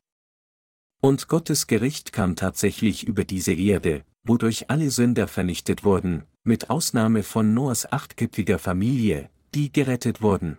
Und 1.01 1.27
Gottes 1.27 1.67
Gericht 1.67 2.13
kam 2.13 2.37
tatsächlich 2.37 3.05
über 3.05 3.25
diese 3.25 3.53
Erde, 3.53 4.05
wodurch 4.23 4.71
alle 4.71 4.93
Sünder 4.93 5.27
vernichtet 5.27 5.83
wurden, 5.83 6.23
mit 6.45 6.71
Ausnahme 6.71 7.25
von 7.25 7.53
Noahs 7.53 7.91
achtköpfiger 7.91 8.61
Familie, 8.61 9.29
die 9.57 9.73
gerettet 9.73 10.23
wurden. 10.23 10.59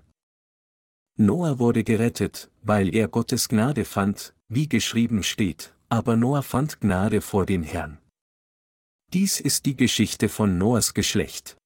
Noah 1.21 1.59
wurde 1.59 1.83
gerettet, 1.83 2.49
weil 2.61 2.95
er 2.95 3.09
Gottes 3.09 3.49
Gnade 3.49 3.83
fand, 3.83 4.33
wie 4.47 4.69
geschrieben 4.69 5.21
steht, 5.21 5.75
aber 5.89 6.15
Noah 6.15 6.43
fand 6.43 6.79
Gnade 6.79 7.19
vor 7.19 7.45
dem 7.45 7.61
Herrn. 7.61 7.97
Dies 9.11 9.41
ist 9.41 9.65
die 9.65 9.75
Geschichte 9.75 10.29
von 10.29 10.57
Noahs 10.57 10.93
Geschlecht. 10.93 11.57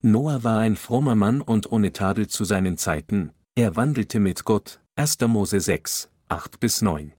Noah 0.00 0.44
war 0.44 0.60
ein 0.60 0.76
frommer 0.76 1.16
Mann 1.16 1.40
und 1.40 1.72
ohne 1.72 1.92
Tadel 1.92 2.28
zu 2.28 2.44
seinen 2.44 2.78
Zeiten, 2.78 3.32
er 3.56 3.74
wandelte 3.74 4.20
mit 4.20 4.44
Gott, 4.44 4.80
1. 4.94 5.18
Mose 5.22 5.58
6, 5.58 6.08
8 6.28 6.60
bis 6.60 6.82
9. 6.82 7.14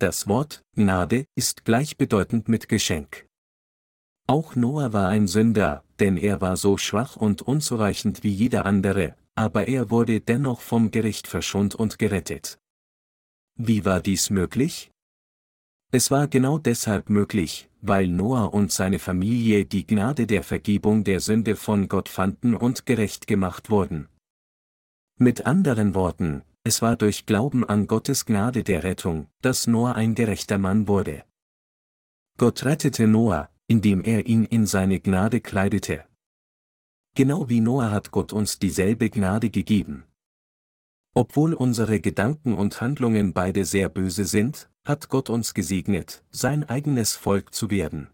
Das 0.00 0.26
Wort 0.26 0.62
Gnade 0.74 1.24
ist 1.36 1.64
gleichbedeutend 1.64 2.48
mit 2.48 2.68
Geschenk. 2.68 3.28
Auch 4.26 4.56
Noah 4.56 4.92
war 4.92 5.08
ein 5.08 5.28
Sünder, 5.28 5.84
denn 6.00 6.16
er 6.16 6.40
war 6.40 6.56
so 6.56 6.78
schwach 6.78 7.14
und 7.14 7.42
unzureichend 7.42 8.24
wie 8.24 8.32
jeder 8.32 8.66
andere, 8.66 9.14
aber 9.34 9.68
er 9.68 9.90
wurde 9.90 10.20
dennoch 10.20 10.60
vom 10.60 10.90
Gericht 10.90 11.26
verschont 11.26 11.74
und 11.74 11.98
gerettet. 11.98 12.58
Wie 13.56 13.84
war 13.84 14.00
dies 14.00 14.30
möglich? 14.30 14.90
Es 15.90 16.10
war 16.10 16.26
genau 16.26 16.58
deshalb 16.58 17.10
möglich, 17.10 17.68
weil 17.82 18.08
Noah 18.08 18.54
und 18.54 18.72
seine 18.72 18.98
Familie 18.98 19.66
die 19.66 19.86
Gnade 19.86 20.26
der 20.26 20.42
Vergebung 20.42 21.04
der 21.04 21.20
Sünde 21.20 21.54
von 21.56 21.88
Gott 21.88 22.08
fanden 22.08 22.54
und 22.54 22.86
gerecht 22.86 23.26
gemacht 23.26 23.68
wurden. 23.68 24.08
Mit 25.18 25.44
anderen 25.44 25.94
Worten, 25.94 26.42
es 26.64 26.80
war 26.80 26.96
durch 26.96 27.26
Glauben 27.26 27.64
an 27.68 27.86
Gottes 27.86 28.24
Gnade 28.24 28.64
der 28.64 28.84
Rettung, 28.84 29.26
dass 29.42 29.66
Noah 29.66 29.94
ein 29.94 30.14
gerechter 30.14 30.58
Mann 30.58 30.88
wurde. 30.88 31.24
Gott 32.38 32.64
rettete 32.64 33.06
Noah, 33.06 33.50
indem 33.66 34.02
er 34.02 34.26
ihn 34.26 34.44
in 34.44 34.66
seine 34.66 35.00
Gnade 35.00 35.40
kleidete. 35.40 36.04
Genau 37.14 37.48
wie 37.48 37.60
Noah 37.60 37.90
hat 37.90 38.10
Gott 38.10 38.32
uns 38.32 38.58
dieselbe 38.58 39.10
Gnade 39.10 39.50
gegeben. 39.50 40.04
Obwohl 41.14 41.52
unsere 41.52 42.00
Gedanken 42.00 42.54
und 42.54 42.80
Handlungen 42.80 43.34
beide 43.34 43.66
sehr 43.66 43.90
böse 43.90 44.24
sind, 44.24 44.70
hat 44.84 45.10
Gott 45.10 45.28
uns 45.28 45.52
gesegnet, 45.52 46.24
sein 46.30 46.64
eigenes 46.64 47.14
Volk 47.14 47.54
zu 47.54 47.70
werden. 47.70 48.08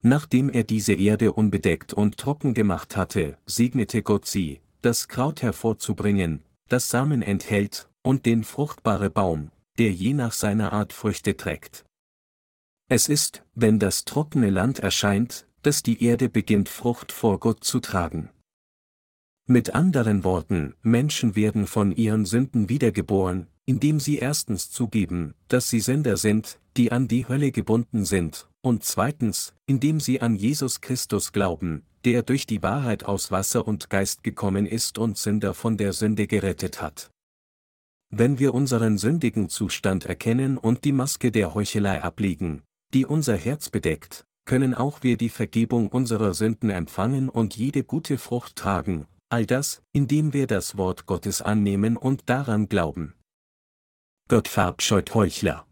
Nachdem 0.00 0.48
er 0.48 0.64
diese 0.64 0.94
Erde 0.94 1.32
unbedeckt 1.34 1.92
und 1.92 2.16
trocken 2.16 2.54
gemacht 2.54 2.96
hatte, 2.96 3.38
segnete 3.46 4.02
Gott 4.02 4.26
sie, 4.26 4.60
das 4.80 5.06
Kraut 5.06 5.42
hervorzubringen, 5.42 6.42
das 6.68 6.90
Samen 6.90 7.22
enthält, 7.22 7.88
und 8.02 8.26
den 8.26 8.42
fruchtbare 8.42 9.10
Baum, 9.10 9.52
der 9.78 9.92
je 9.92 10.12
nach 10.14 10.32
seiner 10.32 10.72
Art 10.72 10.92
Früchte 10.92 11.36
trägt. 11.36 11.84
Es 12.88 13.08
ist, 13.08 13.44
wenn 13.54 13.78
das 13.78 14.04
trockene 14.04 14.50
Land 14.50 14.80
erscheint, 14.80 15.46
dass 15.62 15.82
die 15.82 16.04
Erde 16.04 16.28
beginnt 16.28 16.68
Frucht 16.68 17.12
vor 17.12 17.40
Gott 17.40 17.64
zu 17.64 17.80
tragen. 17.80 18.30
Mit 19.46 19.74
anderen 19.74 20.22
Worten, 20.22 20.74
Menschen 20.82 21.34
werden 21.34 21.66
von 21.66 21.92
ihren 21.92 22.24
Sünden 22.24 22.68
wiedergeboren, 22.68 23.48
indem 23.64 24.00
sie 24.00 24.18
erstens 24.18 24.70
zugeben, 24.70 25.34
dass 25.48 25.68
sie 25.68 25.80
Sünder 25.80 26.16
sind, 26.16 26.60
die 26.76 26.92
an 26.92 27.08
die 27.08 27.28
Hölle 27.28 27.52
gebunden 27.52 28.04
sind, 28.04 28.48
und 28.60 28.84
zweitens, 28.84 29.52
indem 29.66 30.00
sie 30.00 30.20
an 30.20 30.36
Jesus 30.36 30.80
Christus 30.80 31.32
glauben, 31.32 31.82
der 32.04 32.22
durch 32.22 32.46
die 32.46 32.62
Wahrheit 32.62 33.04
aus 33.04 33.30
Wasser 33.30 33.66
und 33.66 33.90
Geist 33.90 34.22
gekommen 34.22 34.66
ist 34.66 34.98
und 34.98 35.18
Sünder 35.18 35.54
von 35.54 35.76
der 35.76 35.92
Sünde 35.92 36.26
gerettet 36.26 36.80
hat. 36.80 37.10
Wenn 38.10 38.38
wir 38.38 38.54
unseren 38.54 38.98
sündigen 38.98 39.48
Zustand 39.48 40.04
erkennen 40.04 40.58
und 40.58 40.84
die 40.84 40.92
Maske 40.92 41.32
der 41.32 41.54
Heuchelei 41.54 42.02
ablegen, 42.02 42.62
die 42.92 43.06
unser 43.06 43.36
Herz 43.36 43.70
bedeckt, 43.70 44.24
können 44.44 44.74
auch 44.74 45.02
wir 45.02 45.16
die 45.16 45.28
Vergebung 45.28 45.88
unserer 45.88 46.34
Sünden 46.34 46.70
empfangen 46.70 47.28
und 47.28 47.56
jede 47.56 47.84
gute 47.84 48.18
Frucht 48.18 48.56
tragen, 48.56 49.06
all 49.28 49.46
das, 49.46 49.82
indem 49.92 50.32
wir 50.32 50.46
das 50.46 50.76
Wort 50.76 51.06
Gottes 51.06 51.42
annehmen 51.42 51.96
und 51.96 52.28
daran 52.28 52.68
glauben. 52.68 53.14
Gott 54.28 54.48
verabscheut 54.48 55.14
Heuchler. 55.14 55.66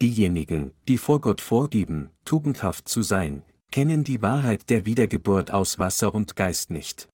Diejenigen, 0.00 0.72
die 0.88 0.98
vor 0.98 1.20
Gott 1.20 1.40
vorgeben, 1.40 2.10
tugendhaft 2.24 2.88
zu 2.88 3.02
sein, 3.02 3.42
kennen 3.70 4.04
die 4.04 4.22
Wahrheit 4.22 4.68
der 4.68 4.84
Wiedergeburt 4.84 5.50
aus 5.50 5.78
Wasser 5.78 6.14
und 6.14 6.36
Geist 6.36 6.70
nicht. 6.70 7.08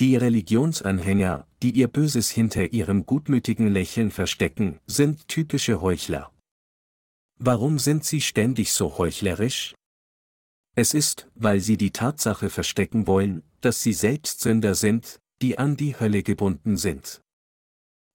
Die 0.00 0.14
Religionsanhänger, 0.14 1.46
die 1.62 1.72
ihr 1.72 1.88
Böses 1.88 2.30
hinter 2.30 2.72
ihrem 2.72 3.04
gutmütigen 3.04 3.66
Lächeln 3.66 4.12
verstecken, 4.12 4.78
sind 4.86 5.26
typische 5.26 5.80
Heuchler. 5.80 6.30
Warum 7.40 7.78
sind 7.78 8.04
sie 8.04 8.20
ständig 8.20 8.72
so 8.72 8.98
heuchlerisch? 8.98 9.74
Es 10.74 10.92
ist, 10.92 11.28
weil 11.36 11.60
sie 11.60 11.76
die 11.76 11.92
Tatsache 11.92 12.50
verstecken 12.50 13.06
wollen, 13.06 13.42
dass 13.60 13.80
sie 13.80 13.92
selbst 13.92 14.40
Sünder 14.40 14.74
sind, 14.74 15.20
die 15.40 15.56
an 15.56 15.76
die 15.76 15.98
Hölle 15.98 16.24
gebunden 16.24 16.76
sind. 16.76 17.20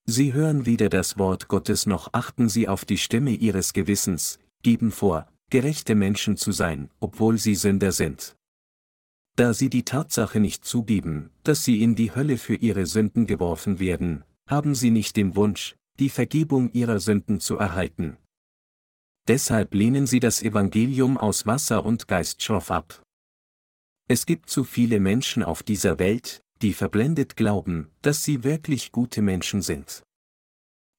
Sie 0.06 0.34
hören 0.34 0.66
weder 0.66 0.90
das 0.90 1.18
Wort 1.18 1.48
Gottes 1.48 1.86
noch 1.86 2.10
achten 2.12 2.50
sie 2.50 2.68
auf 2.68 2.84
die 2.84 2.98
Stimme 2.98 3.32
ihres 3.32 3.72
Gewissens, 3.72 4.40
geben 4.62 4.92
vor, 4.92 5.28
gerechte 5.50 5.96
Menschen 5.96 6.36
zu 6.36 6.52
sein, 6.52 6.90
obwohl 7.00 7.38
sie 7.38 7.56
Sünder 7.56 7.94
sind. 7.94 8.36
Da 9.38 9.54
sie 9.54 9.70
die 9.70 9.84
Tatsache 9.84 10.42
nicht 10.42 10.66
zugeben, 10.66 11.32
dass 11.44 11.64
sie 11.64 11.82
in 11.82 11.96
die 11.96 12.14
Hölle 12.14 12.38
für 12.38 12.56
ihre 12.56 12.86
Sünden 12.86 13.26
geworfen 13.26 13.80
werden, 13.80 14.26
haben 14.48 14.76
sie 14.76 14.92
nicht 14.92 15.16
den 15.16 15.38
Wunsch, 15.38 15.76
die 16.00 16.10
Vergebung 16.10 16.72
ihrer 16.74 17.00
Sünden 17.00 17.40
zu 17.40 17.58
erhalten. 17.58 18.18
Deshalb 19.28 19.74
lehnen 19.74 20.06
sie 20.06 20.20
das 20.20 20.42
Evangelium 20.42 21.18
aus 21.18 21.46
Wasser 21.46 21.86
und 21.86 22.08
Geist 22.08 22.44
schroff 22.44 22.72
ab. 22.72 23.02
Es 24.10 24.26
gibt 24.26 24.50
zu 24.50 24.66
viele 24.66 25.00
Menschen 25.00 25.44
auf 25.44 25.64
dieser 25.64 25.98
Welt, 25.98 26.44
die 26.62 26.74
verblendet 26.74 27.38
glauben, 27.38 27.90
dass 28.02 28.24
sie 28.24 28.44
wirklich 28.44 28.92
gute 28.92 29.22
Menschen 29.22 29.62
sind. 29.62 30.04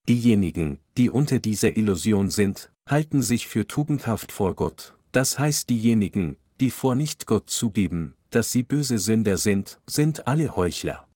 Diejenigen, 0.08 0.80
die 0.96 1.10
unter 1.10 1.38
dieser 1.38 1.76
Illusion 1.76 2.30
sind, 2.30 2.72
halten 2.86 3.22
sich 3.22 3.46
für 3.46 3.66
tugendhaft 3.66 4.32
vor 4.32 4.54
Gott, 4.54 4.96
das 5.12 5.38
heißt 5.38 5.68
diejenigen, 5.70 6.36
die 6.60 6.70
vor 6.70 6.94
nicht 6.94 7.26
Gott 7.26 7.50
zugeben, 7.50 8.14
dass 8.30 8.52
sie 8.52 8.62
böse 8.62 8.98
Sünder 8.98 9.36
sind, 9.36 9.80
sind 9.86 10.26
alle 10.26 10.56
Heuchler. 10.56 11.08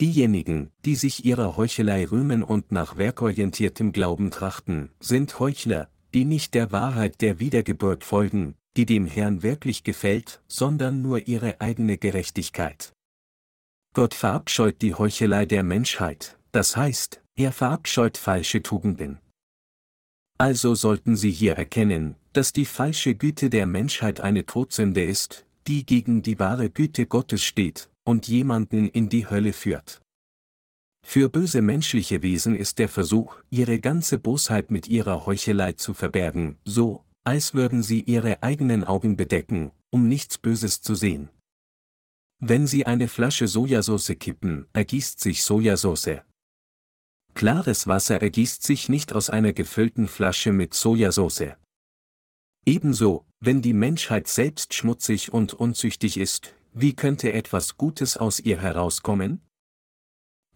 Diejenigen, 0.00 0.70
die 0.84 0.94
sich 0.94 1.24
ihrer 1.24 1.56
Heuchelei 1.56 2.06
rühmen 2.06 2.42
und 2.42 2.70
nach 2.70 2.96
werkorientiertem 2.96 3.92
Glauben 3.92 4.30
trachten, 4.30 4.90
sind 5.00 5.38
Heuchler, 5.40 5.90
die 6.14 6.24
nicht 6.24 6.54
der 6.54 6.72
Wahrheit 6.72 7.20
der 7.20 7.40
Wiedergeburt 7.40 8.04
folgen, 8.04 8.54
die 8.76 8.86
dem 8.86 9.06
Herrn 9.06 9.42
wirklich 9.42 9.84
gefällt, 9.84 10.40
sondern 10.46 11.02
nur 11.02 11.26
ihre 11.26 11.60
eigene 11.60 11.98
Gerechtigkeit. 11.98 12.92
Gott 13.94 14.14
verabscheut 14.14 14.80
die 14.82 14.94
Heuchelei 14.94 15.46
der 15.46 15.62
Menschheit, 15.62 16.38
das 16.52 16.76
heißt, 16.76 17.22
er 17.36 17.52
verabscheut 17.52 18.16
falsche 18.16 18.62
Tugenden. 18.62 19.18
Also 20.38 20.74
sollten 20.76 21.16
Sie 21.16 21.32
hier 21.32 21.54
erkennen, 21.54 22.14
dass 22.32 22.52
die 22.52 22.64
falsche 22.64 23.16
Güte 23.16 23.50
der 23.50 23.66
Menschheit 23.66 24.20
eine 24.20 24.46
Todsünde 24.46 25.02
ist, 25.02 25.44
die 25.66 25.84
gegen 25.84 26.22
die 26.22 26.38
wahre 26.38 26.70
Güte 26.70 27.06
Gottes 27.06 27.42
steht, 27.42 27.90
und 28.04 28.28
jemanden 28.28 28.88
in 28.88 29.08
die 29.08 29.28
Hölle 29.28 29.52
führt. 29.52 30.00
Für 31.10 31.30
böse 31.30 31.62
menschliche 31.62 32.22
Wesen 32.22 32.54
ist 32.54 32.78
der 32.78 32.90
Versuch, 32.90 33.36
ihre 33.48 33.80
ganze 33.80 34.18
Bosheit 34.18 34.70
mit 34.70 34.88
ihrer 34.88 35.24
Heuchelei 35.24 35.72
zu 35.72 35.94
verbergen, 35.94 36.58
so, 36.66 37.02
als 37.24 37.54
würden 37.54 37.82
sie 37.82 38.02
ihre 38.02 38.42
eigenen 38.42 38.84
Augen 38.84 39.16
bedecken, 39.16 39.70
um 39.88 40.06
nichts 40.06 40.36
Böses 40.36 40.82
zu 40.82 40.94
sehen. 40.94 41.30
Wenn 42.40 42.66
sie 42.66 42.84
eine 42.84 43.08
Flasche 43.08 43.48
Sojasauce 43.48 44.18
kippen, 44.20 44.66
ergießt 44.74 45.18
sich 45.18 45.44
Sojasauce. 45.44 46.20
Klares 47.32 47.86
Wasser 47.86 48.20
ergießt 48.20 48.62
sich 48.62 48.90
nicht 48.90 49.14
aus 49.14 49.30
einer 49.30 49.54
gefüllten 49.54 50.08
Flasche 50.08 50.52
mit 50.52 50.74
Sojasauce. 50.74 51.54
Ebenso, 52.66 53.24
wenn 53.40 53.62
die 53.62 53.72
Menschheit 53.72 54.28
selbst 54.28 54.74
schmutzig 54.74 55.32
und 55.32 55.54
unzüchtig 55.54 56.18
ist, 56.18 56.52
wie 56.74 56.94
könnte 56.94 57.32
etwas 57.32 57.78
Gutes 57.78 58.18
aus 58.18 58.40
ihr 58.40 58.60
herauskommen? 58.60 59.40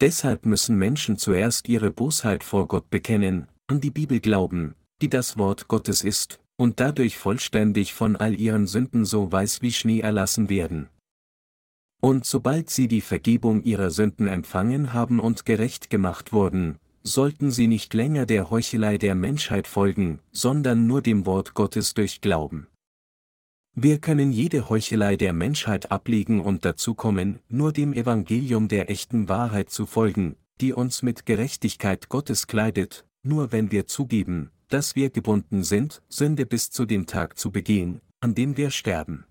Deshalb 0.01 0.45
müssen 0.45 0.77
Menschen 0.77 1.17
zuerst 1.17 1.69
ihre 1.69 1.91
Bosheit 1.91 2.43
vor 2.43 2.67
Gott 2.67 2.89
bekennen, 2.89 3.47
an 3.67 3.79
die 3.79 3.91
Bibel 3.91 4.19
glauben, 4.19 4.75
die 5.01 5.09
das 5.09 5.37
Wort 5.37 5.67
Gottes 5.67 6.03
ist, 6.03 6.39
und 6.57 6.79
dadurch 6.79 7.17
vollständig 7.17 7.93
von 7.93 8.15
all 8.15 8.39
ihren 8.39 8.67
Sünden 8.67 9.05
so 9.05 9.31
weiß 9.31 9.61
wie 9.61 9.71
Schnee 9.71 9.99
erlassen 9.99 10.49
werden. 10.49 10.89
Und 12.01 12.25
sobald 12.25 12.69
sie 12.69 12.87
die 12.87 13.01
Vergebung 13.01 13.63
ihrer 13.63 13.89
Sünden 13.89 14.27
empfangen 14.27 14.93
haben 14.93 15.19
und 15.19 15.45
gerecht 15.45 15.89
gemacht 15.89 16.33
wurden, 16.33 16.77
sollten 17.03 17.51
sie 17.51 17.67
nicht 17.67 17.93
länger 17.93 18.25
der 18.25 18.49
Heuchelei 18.49 18.97
der 18.97 19.15
Menschheit 19.15 19.67
folgen, 19.67 20.19
sondern 20.31 20.87
nur 20.87 21.01
dem 21.01 21.25
Wort 21.25 21.53
Gottes 21.53 21.93
durch 21.93 22.21
Glauben. 22.21 22.67
Wir 23.75 23.97
können 23.97 24.31
jede 24.31 24.69
Heuchelei 24.69 25.15
der 25.15 25.33
Menschheit 25.33 25.91
ablegen 25.91 26.41
und 26.41 26.63
dazu 26.63 26.93
kommen, 26.93 27.39
nur 27.49 27.73
dem 27.73 27.91
Evangelium 27.93 28.67
der 28.67 28.91
echten 28.91 29.29
Wahrheit 29.29 29.71
zu 29.71 29.87
folgen, 29.87 30.35
die 30.61 30.73
uns 30.73 31.01
mit 31.01 31.25
Gerechtigkeit 31.25 32.07
Gottes 32.07 32.45
kleidet, 32.45 33.03
nur 33.23 33.51
wenn 33.51 33.71
wir 33.71 33.87
zugeben, 33.87 34.51
dass 34.69 34.95
wir 34.95 35.09
gebunden 35.09 35.63
sind, 35.63 36.03
Sünde 36.07 36.45
bis 36.45 36.69
zu 36.69 36.85
dem 36.85 37.07
Tag 37.07 37.39
zu 37.39 37.51
begehen, 37.51 38.01
an 38.19 38.35
dem 38.35 38.57
wir 38.57 38.69
sterben. 38.69 39.25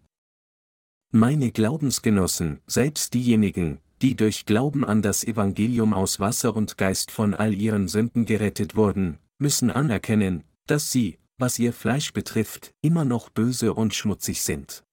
Meine 1.13 1.53
Glaubensgenossen, 1.53 2.61
selbst 2.67 3.15
diejenigen, 3.15 3.79
die 4.01 4.17
durch 4.17 4.45
Glauben 4.45 4.85
an 4.85 5.03
das 5.03 5.23
Evangelium 5.23 5.95
aus 5.95 6.19
Wasser 6.19 6.57
und 6.57 6.77
Geist 6.77 7.13
von 7.13 7.35
all 7.35 7.55
ihren 7.55 7.87
Sünden 7.87 8.25
gerettet 8.25 8.75
wurden, 8.75 9.19
müssen 9.39 9.71
anerkennen, 9.71 10.43
dass 10.67 10.91
sie, 10.91 11.19
was 11.43 11.59
ihr 11.59 11.73
Fleisch 11.73 12.13
betrifft, 12.13 12.73
immer 12.83 13.05
noch 13.05 13.29
böse 13.29 13.75
und 13.75 13.95
schmutzig 13.95 14.43
sind. 14.43 14.85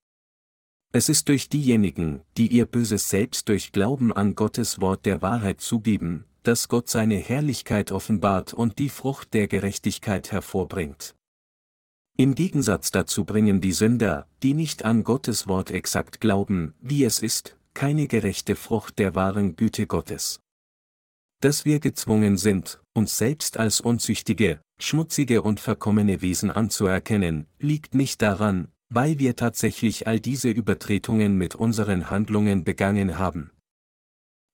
Es 0.92 1.08
ist 1.08 1.30
durch 1.30 1.48
diejenigen, 1.48 2.22
die 2.38 2.48
ihr 2.48 2.66
Böses 2.66 3.08
selbst 3.08 3.50
durch 3.50 3.72
Glauben 3.72 4.12
an 4.12 4.34
Gottes 4.34 4.82
Wort 4.82 5.06
der 5.06 5.22
Wahrheit 5.22 5.62
zugeben, 5.62 6.26
dass 6.42 6.68
Gott 6.68 6.90
seine 6.90 7.18
Herrlichkeit 7.18 7.92
offenbart 7.92 8.56
und 8.56 8.80
die 8.80 8.90
Frucht 8.90 9.36
der 9.36 9.48
Gerechtigkeit 9.48 10.32
hervorbringt. 10.32 11.14
Im 12.18 12.34
Gegensatz 12.34 12.90
dazu 12.90 13.26
bringen 13.26 13.62
die 13.62 13.72
Sünder, 13.72 14.26
die 14.42 14.56
nicht 14.56 14.84
an 14.86 15.04
Gottes 15.04 15.48
Wort 15.48 15.70
exakt 15.70 16.20
glauben, 16.20 16.74
wie 16.82 17.04
es 17.04 17.20
ist, 17.20 17.58
keine 17.76 18.08
gerechte 18.08 18.56
Frucht 18.56 18.98
der 18.98 19.14
wahren 19.14 19.56
Güte 19.56 19.86
Gottes 19.86 20.40
dass 21.42 21.64
wir 21.64 21.80
gezwungen 21.80 22.38
sind, 22.38 22.82
uns 22.94 23.18
selbst 23.18 23.58
als 23.58 23.82
unzüchtige, 23.82 24.62
schmutzige 24.80 25.42
und 25.42 25.60
verkommene 25.60 26.22
Wesen 26.22 26.52
anzuerkennen, 26.52 27.48
liegt 27.60 27.96
nicht 27.96 28.22
daran, 28.22 28.70
weil 28.90 29.20
wir 29.20 29.36
tatsächlich 29.36 30.08
all 30.08 30.20
diese 30.20 30.50
Übertretungen 30.50 31.38
mit 31.38 31.56
unseren 31.56 32.10
Handlungen 32.10 32.64
begangen 32.64 33.18
haben. 33.18 33.52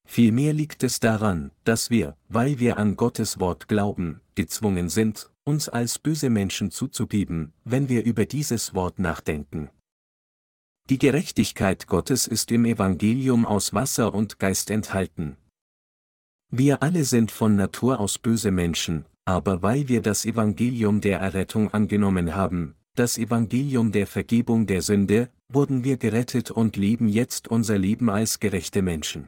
Vielmehr 0.08 0.54
liegt 0.54 0.84
es 0.84 1.00
daran, 1.00 1.52
dass 1.64 1.90
wir, 1.90 2.16
weil 2.30 2.60
wir 2.60 2.78
an 2.78 2.96
Gottes 2.96 3.40
Wort 3.40 3.68
glauben, 3.68 4.22
gezwungen 4.36 4.90
sind, 4.90 5.32
uns 5.44 5.68
als 5.68 6.00
böse 6.00 6.30
Menschen 6.30 6.70
zuzugeben, 6.72 7.54
wenn 7.64 7.90
wir 7.90 8.04
über 8.04 8.26
dieses 8.26 8.74
Wort 8.76 9.00
nachdenken. 9.00 9.70
Die 10.90 11.00
Gerechtigkeit 11.00 11.88
Gottes 11.88 12.28
ist 12.28 12.52
im 12.52 12.66
Evangelium 12.66 13.46
aus 13.46 13.74
Wasser 13.74 14.14
und 14.14 14.38
Geist 14.38 14.70
enthalten, 14.70 15.38
wir 16.52 16.84
alle 16.84 17.04
sind 17.04 17.32
von 17.32 17.56
Natur 17.56 18.00
aus 18.00 18.18
böse 18.18 18.52
Menschen, 18.52 19.06
aber 19.26 19.62
weil 19.62 19.88
wir 19.90 20.02
das 20.02 20.26
Evangelium 20.26 21.02
der 21.02 21.20
Errettung 21.20 21.74
angenommen 21.74 22.36
haben, 22.36 22.76
das 22.96 23.18
Evangelium 23.18 23.92
der 23.92 24.08
Vergebung 24.08 24.68
der 24.68 24.82
Sünde, 24.82 25.30
wurden 25.50 25.84
wir 25.84 25.98
gerettet 25.98 26.52
und 26.52 26.78
leben 26.78 27.08
jetzt 27.08 27.48
unser 27.48 27.78
Leben 27.78 28.10
als 28.10 28.40
gerechte 28.40 28.82
Menschen. 28.82 29.28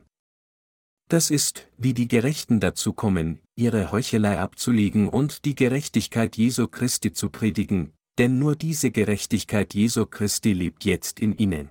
Das 1.09 1.31
ist, 1.31 1.67
wie 1.77 1.93
die 1.93 2.07
Gerechten 2.07 2.59
dazu 2.59 2.93
kommen, 2.93 3.39
ihre 3.55 3.91
Heuchelei 3.91 4.39
abzulegen 4.39 5.07
und 5.07 5.45
die 5.45 5.55
Gerechtigkeit 5.55 6.35
Jesu 6.37 6.67
Christi 6.67 7.13
zu 7.13 7.29
predigen, 7.29 7.93
denn 8.17 8.39
nur 8.39 8.55
diese 8.55 8.91
Gerechtigkeit 8.91 9.73
Jesu 9.73 10.05
Christi 10.05 10.53
lebt 10.53 10.85
jetzt 10.85 11.19
in 11.19 11.37
ihnen. 11.37 11.69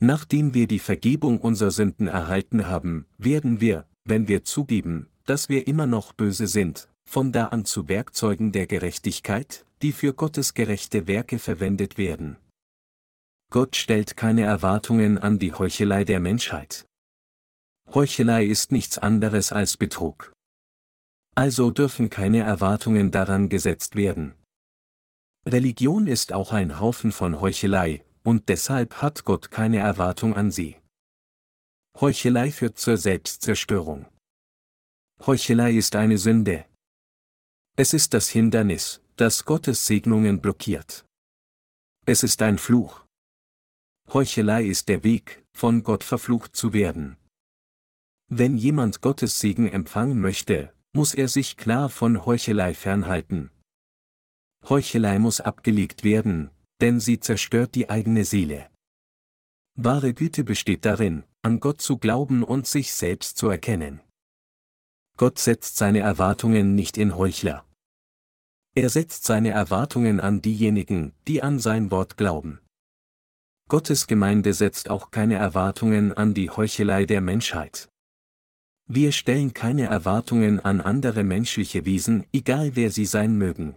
Nachdem 0.00 0.54
wir 0.54 0.66
die 0.66 0.78
Vergebung 0.78 1.38
unserer 1.38 1.70
Sünden 1.70 2.08
erhalten 2.08 2.66
haben, 2.66 3.06
werden 3.18 3.60
wir, 3.60 3.86
wenn 4.04 4.28
wir 4.28 4.44
zugeben, 4.44 5.08
dass 5.24 5.48
wir 5.48 5.66
immer 5.66 5.86
noch 5.86 6.12
böse 6.12 6.46
sind, 6.46 6.88
von 7.04 7.32
da 7.32 7.46
an 7.46 7.64
zu 7.64 7.88
Werkzeugen 7.88 8.52
der 8.52 8.66
Gerechtigkeit, 8.66 9.64
die 9.82 9.92
für 9.92 10.14
Gottes 10.14 10.54
gerechte 10.54 11.06
Werke 11.06 11.38
verwendet 11.38 11.98
werden. 11.98 12.36
Gott 13.50 13.76
stellt 13.76 14.16
keine 14.16 14.42
Erwartungen 14.42 15.18
an 15.18 15.38
die 15.38 15.52
Heuchelei 15.52 16.04
der 16.04 16.20
Menschheit. 16.20 16.86
Heuchelei 17.92 18.44
ist 18.46 18.72
nichts 18.72 18.98
anderes 18.98 19.52
als 19.52 19.76
Betrug. 19.76 20.32
Also 21.34 21.70
dürfen 21.70 22.10
keine 22.10 22.40
Erwartungen 22.40 23.10
daran 23.10 23.48
gesetzt 23.48 23.96
werden. 23.96 24.34
Religion 25.46 26.06
ist 26.06 26.32
auch 26.32 26.52
ein 26.52 26.80
Haufen 26.80 27.12
von 27.12 27.40
Heuchelei, 27.40 28.04
und 28.22 28.48
deshalb 28.48 29.02
hat 29.02 29.24
Gott 29.24 29.50
keine 29.50 29.78
Erwartung 29.78 30.34
an 30.34 30.50
sie. 30.50 30.76
Heuchelei 32.00 32.50
führt 32.50 32.76
zur 32.76 32.96
Selbstzerstörung. 32.96 34.06
Heuchelei 35.24 35.72
ist 35.74 35.94
eine 35.94 36.18
Sünde. 36.18 36.64
Es 37.76 37.94
ist 37.94 38.14
das 38.14 38.28
Hindernis, 38.28 39.00
das 39.14 39.44
Gottes 39.44 39.86
Segnungen 39.86 40.40
blockiert. 40.40 41.06
Es 42.04 42.24
ist 42.24 42.42
ein 42.42 42.58
Fluch. 42.58 43.04
Heuchelei 44.12 44.64
ist 44.64 44.88
der 44.88 45.04
Weg, 45.04 45.44
von 45.52 45.84
Gott 45.84 46.02
verflucht 46.02 46.56
zu 46.56 46.72
werden. 46.72 47.16
Wenn 48.28 48.56
jemand 48.56 49.00
Gottes 49.00 49.38
Segen 49.38 49.68
empfangen 49.68 50.20
möchte, 50.20 50.74
muss 50.92 51.14
er 51.14 51.28
sich 51.28 51.56
klar 51.56 51.88
von 51.88 52.26
Heuchelei 52.26 52.74
fernhalten. 52.74 53.50
Heuchelei 54.68 55.20
muss 55.20 55.40
abgelegt 55.40 56.02
werden, 56.02 56.50
denn 56.80 56.98
sie 56.98 57.20
zerstört 57.20 57.76
die 57.76 57.88
eigene 57.88 58.24
Seele. 58.24 58.68
Wahre 59.76 60.12
Güte 60.12 60.42
besteht 60.42 60.84
darin, 60.84 61.24
an 61.44 61.60
Gott 61.60 61.82
zu 61.82 61.98
glauben 61.98 62.42
und 62.42 62.66
sich 62.66 62.94
selbst 62.94 63.36
zu 63.36 63.48
erkennen. 63.48 64.00
Gott 65.16 65.38
setzt 65.38 65.76
seine 65.76 66.00
Erwartungen 66.00 66.74
nicht 66.74 66.96
in 66.96 67.16
Heuchler. 67.16 67.66
Er 68.74 68.88
setzt 68.88 69.24
seine 69.24 69.50
Erwartungen 69.50 70.20
an 70.20 70.40
diejenigen, 70.40 71.12
die 71.28 71.42
an 71.42 71.58
sein 71.58 71.90
Wort 71.90 72.16
glauben. 72.16 72.60
Gottes 73.68 74.06
Gemeinde 74.06 74.52
setzt 74.54 74.90
auch 74.90 75.10
keine 75.10 75.36
Erwartungen 75.36 76.12
an 76.12 76.34
die 76.34 76.50
Heuchelei 76.50 77.04
der 77.04 77.20
Menschheit. 77.20 77.88
Wir 78.86 79.12
stellen 79.12 79.54
keine 79.54 79.84
Erwartungen 79.84 80.60
an 80.60 80.80
andere 80.80 81.24
menschliche 81.24 81.84
Wesen, 81.84 82.26
egal 82.32 82.74
wer 82.74 82.90
sie 82.90 83.06
sein 83.06 83.36
mögen. 83.38 83.76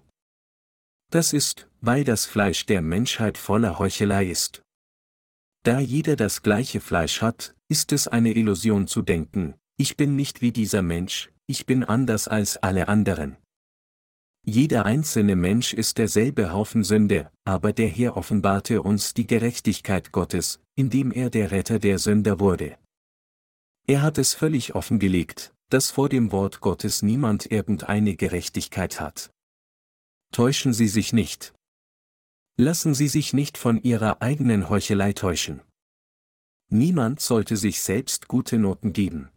Das 1.12 1.32
ist, 1.32 1.70
weil 1.80 2.04
das 2.04 2.26
Fleisch 2.26 2.66
der 2.66 2.82
Menschheit 2.82 3.38
voller 3.38 3.78
Heuchelei 3.78 4.26
ist. 4.26 4.62
Da 5.68 5.82
jeder 5.82 6.16
das 6.16 6.44
gleiche 6.44 6.80
Fleisch 6.80 7.22
hat, 7.22 7.54
ist 7.68 7.92
es 7.92 8.08
eine 8.08 8.32
Illusion 8.32 8.88
zu 8.88 9.02
denken, 9.02 9.56
ich 9.76 9.98
bin 9.98 10.16
nicht 10.16 10.42
wie 10.42 10.54
dieser 10.54 10.82
Mensch, 10.82 11.30
ich 11.46 11.66
bin 11.66 11.84
anders 11.84 12.30
als 12.30 12.56
alle 12.56 12.88
anderen. 12.88 13.36
Jeder 14.46 14.86
einzelne 14.86 15.36
Mensch 15.36 15.74
ist 15.74 15.98
derselbe 15.98 16.54
Haufen 16.54 16.86
Sünde, 16.86 17.30
aber 17.44 17.74
der 17.74 17.90
Herr 17.90 18.16
offenbarte 18.16 18.82
uns 18.82 19.14
die 19.14 19.28
Gerechtigkeit 19.28 20.14
Gottes, 20.14 20.62
indem 20.76 21.12
er 21.12 21.30
der 21.30 21.52
Retter 21.52 21.80
der 21.80 22.00
Sünder 22.00 22.40
wurde. 22.40 22.78
Er 23.88 24.04
hat 24.04 24.18
es 24.18 24.34
völlig 24.34 24.74
offengelegt, 24.74 25.54
dass 25.68 25.92
vor 25.92 26.08
dem 26.08 26.32
Wort 26.32 26.62
Gottes 26.62 27.02
niemand 27.02 27.52
irgendeine 27.52 28.16
Gerechtigkeit 28.16 29.02
hat. 29.02 29.32
Täuschen 30.32 30.72
Sie 30.72 30.88
sich 30.88 31.12
nicht. 31.12 31.54
Lassen 32.60 32.96
Sie 32.96 33.08
sich 33.08 33.34
nicht 33.34 33.56
von 33.56 33.84
Ihrer 33.84 34.20
eigenen 34.24 34.67
Heuchelei 34.67 35.13
täuschen. 35.13 35.62
Niemand 36.70 37.20
sollte 37.20 37.56
sich 37.56 37.82
selbst 37.82 38.28
gute 38.28 38.58
Noten 38.58 38.93
geben. 38.93 39.30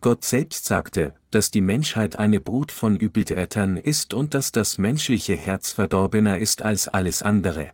Gott 0.00 0.24
selbst 0.24 0.64
sagte, 0.64 1.14
dass 1.30 1.50
die 1.50 1.60
Menschheit 1.60 2.16
eine 2.16 2.40
Brut 2.40 2.72
von 2.72 2.96
Übeltätern 2.96 3.76
ist 3.76 4.14
und 4.14 4.32
dass 4.32 4.50
das 4.50 4.78
menschliche 4.78 5.36
Herz 5.36 5.72
verdorbener 5.72 6.38
ist 6.38 6.62
als 6.62 6.88
alles 6.88 7.22
andere. 7.22 7.72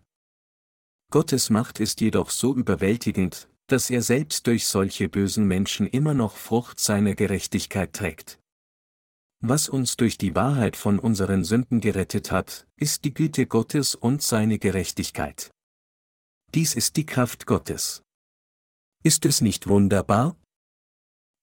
Gottes 1.12 1.48
Macht 1.48 1.78
ist 1.78 2.00
jedoch 2.00 2.30
so 2.30 2.52
überwältigend, 2.56 3.48
dass 3.68 3.90
er 3.90 4.02
selbst 4.02 4.48
durch 4.48 4.66
solche 4.66 5.08
bösen 5.08 5.46
Menschen 5.46 5.86
immer 5.86 6.14
noch 6.14 6.36
Frucht 6.36 6.80
seiner 6.80 7.14
Gerechtigkeit 7.14 7.92
trägt. 7.92 8.41
Was 9.44 9.68
uns 9.68 9.96
durch 9.96 10.18
die 10.18 10.36
Wahrheit 10.36 10.76
von 10.76 11.00
unseren 11.00 11.42
Sünden 11.42 11.80
gerettet 11.80 12.30
hat, 12.30 12.68
ist 12.76 13.04
die 13.04 13.12
Güte 13.12 13.46
Gottes 13.46 13.96
und 13.96 14.22
seine 14.22 14.60
Gerechtigkeit. 14.60 15.50
Dies 16.54 16.76
ist 16.76 16.96
die 16.96 17.06
Kraft 17.06 17.44
Gottes. 17.44 18.04
Ist 19.02 19.26
es 19.26 19.40
nicht 19.40 19.66
wunderbar? 19.66 20.36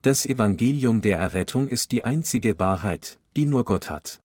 Das 0.02 0.26
Evangelium 0.26 1.02
der 1.02 1.20
Errettung 1.20 1.68
ist 1.68 1.92
die 1.92 2.06
einzige 2.06 2.58
Wahrheit, 2.58 3.20
die 3.36 3.46
nur 3.46 3.66
Gott 3.66 3.90
hat. 3.90 4.22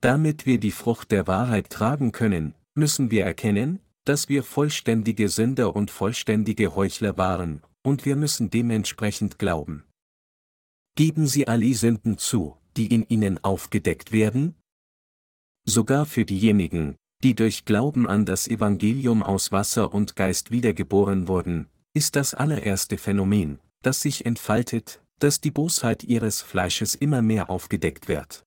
Damit 0.00 0.46
wir 0.46 0.60
die 0.60 0.70
Frucht 0.70 1.10
der 1.10 1.26
Wahrheit 1.26 1.70
tragen 1.70 2.12
können, 2.12 2.54
müssen 2.74 3.10
wir 3.10 3.24
erkennen, 3.24 3.80
dass 4.04 4.28
wir 4.28 4.44
vollständige 4.44 5.28
Sünder 5.28 5.74
und 5.74 5.90
vollständige 5.90 6.76
Heuchler 6.76 7.18
waren, 7.18 7.60
und 7.82 8.04
wir 8.04 8.14
müssen 8.14 8.50
dementsprechend 8.50 9.40
glauben. 9.40 9.82
Geben 10.94 11.26
Sie 11.26 11.48
alle 11.48 11.74
Sünden 11.74 12.18
zu, 12.18 12.57
die 12.78 12.86
in 12.86 13.06
Ihnen 13.08 13.42
aufgedeckt 13.44 14.12
werden? 14.12 14.54
Sogar 15.66 16.06
für 16.06 16.24
diejenigen, 16.24 16.96
die 17.22 17.34
durch 17.34 17.64
Glauben 17.64 18.06
an 18.06 18.24
das 18.24 18.48
Evangelium 18.48 19.22
aus 19.22 19.52
Wasser 19.52 19.92
und 19.92 20.16
Geist 20.16 20.50
wiedergeboren 20.50 21.28
wurden, 21.28 21.68
ist 21.92 22.16
das 22.16 22.32
allererste 22.32 22.96
Phänomen, 22.96 23.58
das 23.82 24.00
sich 24.00 24.24
entfaltet, 24.24 25.02
dass 25.18 25.40
die 25.40 25.50
Bosheit 25.50 26.04
ihres 26.04 26.40
Fleisches 26.40 26.94
immer 26.94 27.20
mehr 27.20 27.50
aufgedeckt 27.50 28.06
wird. 28.06 28.44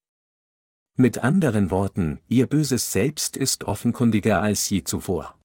Mit 0.98 1.20
anderen 1.20 1.70
Worten, 1.70 2.20
ihr 2.30 2.48
böses 2.48 2.92
Selbst 2.92 3.36
ist 3.36 3.66
offenkundiger 3.66 4.42
als 4.42 4.70
je 4.70 4.84
zuvor. 4.84 5.38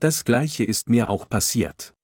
Das 0.00 0.24
gleiche 0.24 0.64
ist 0.64 0.88
mir 0.90 1.08
auch 1.08 1.28
passiert. 1.28 1.94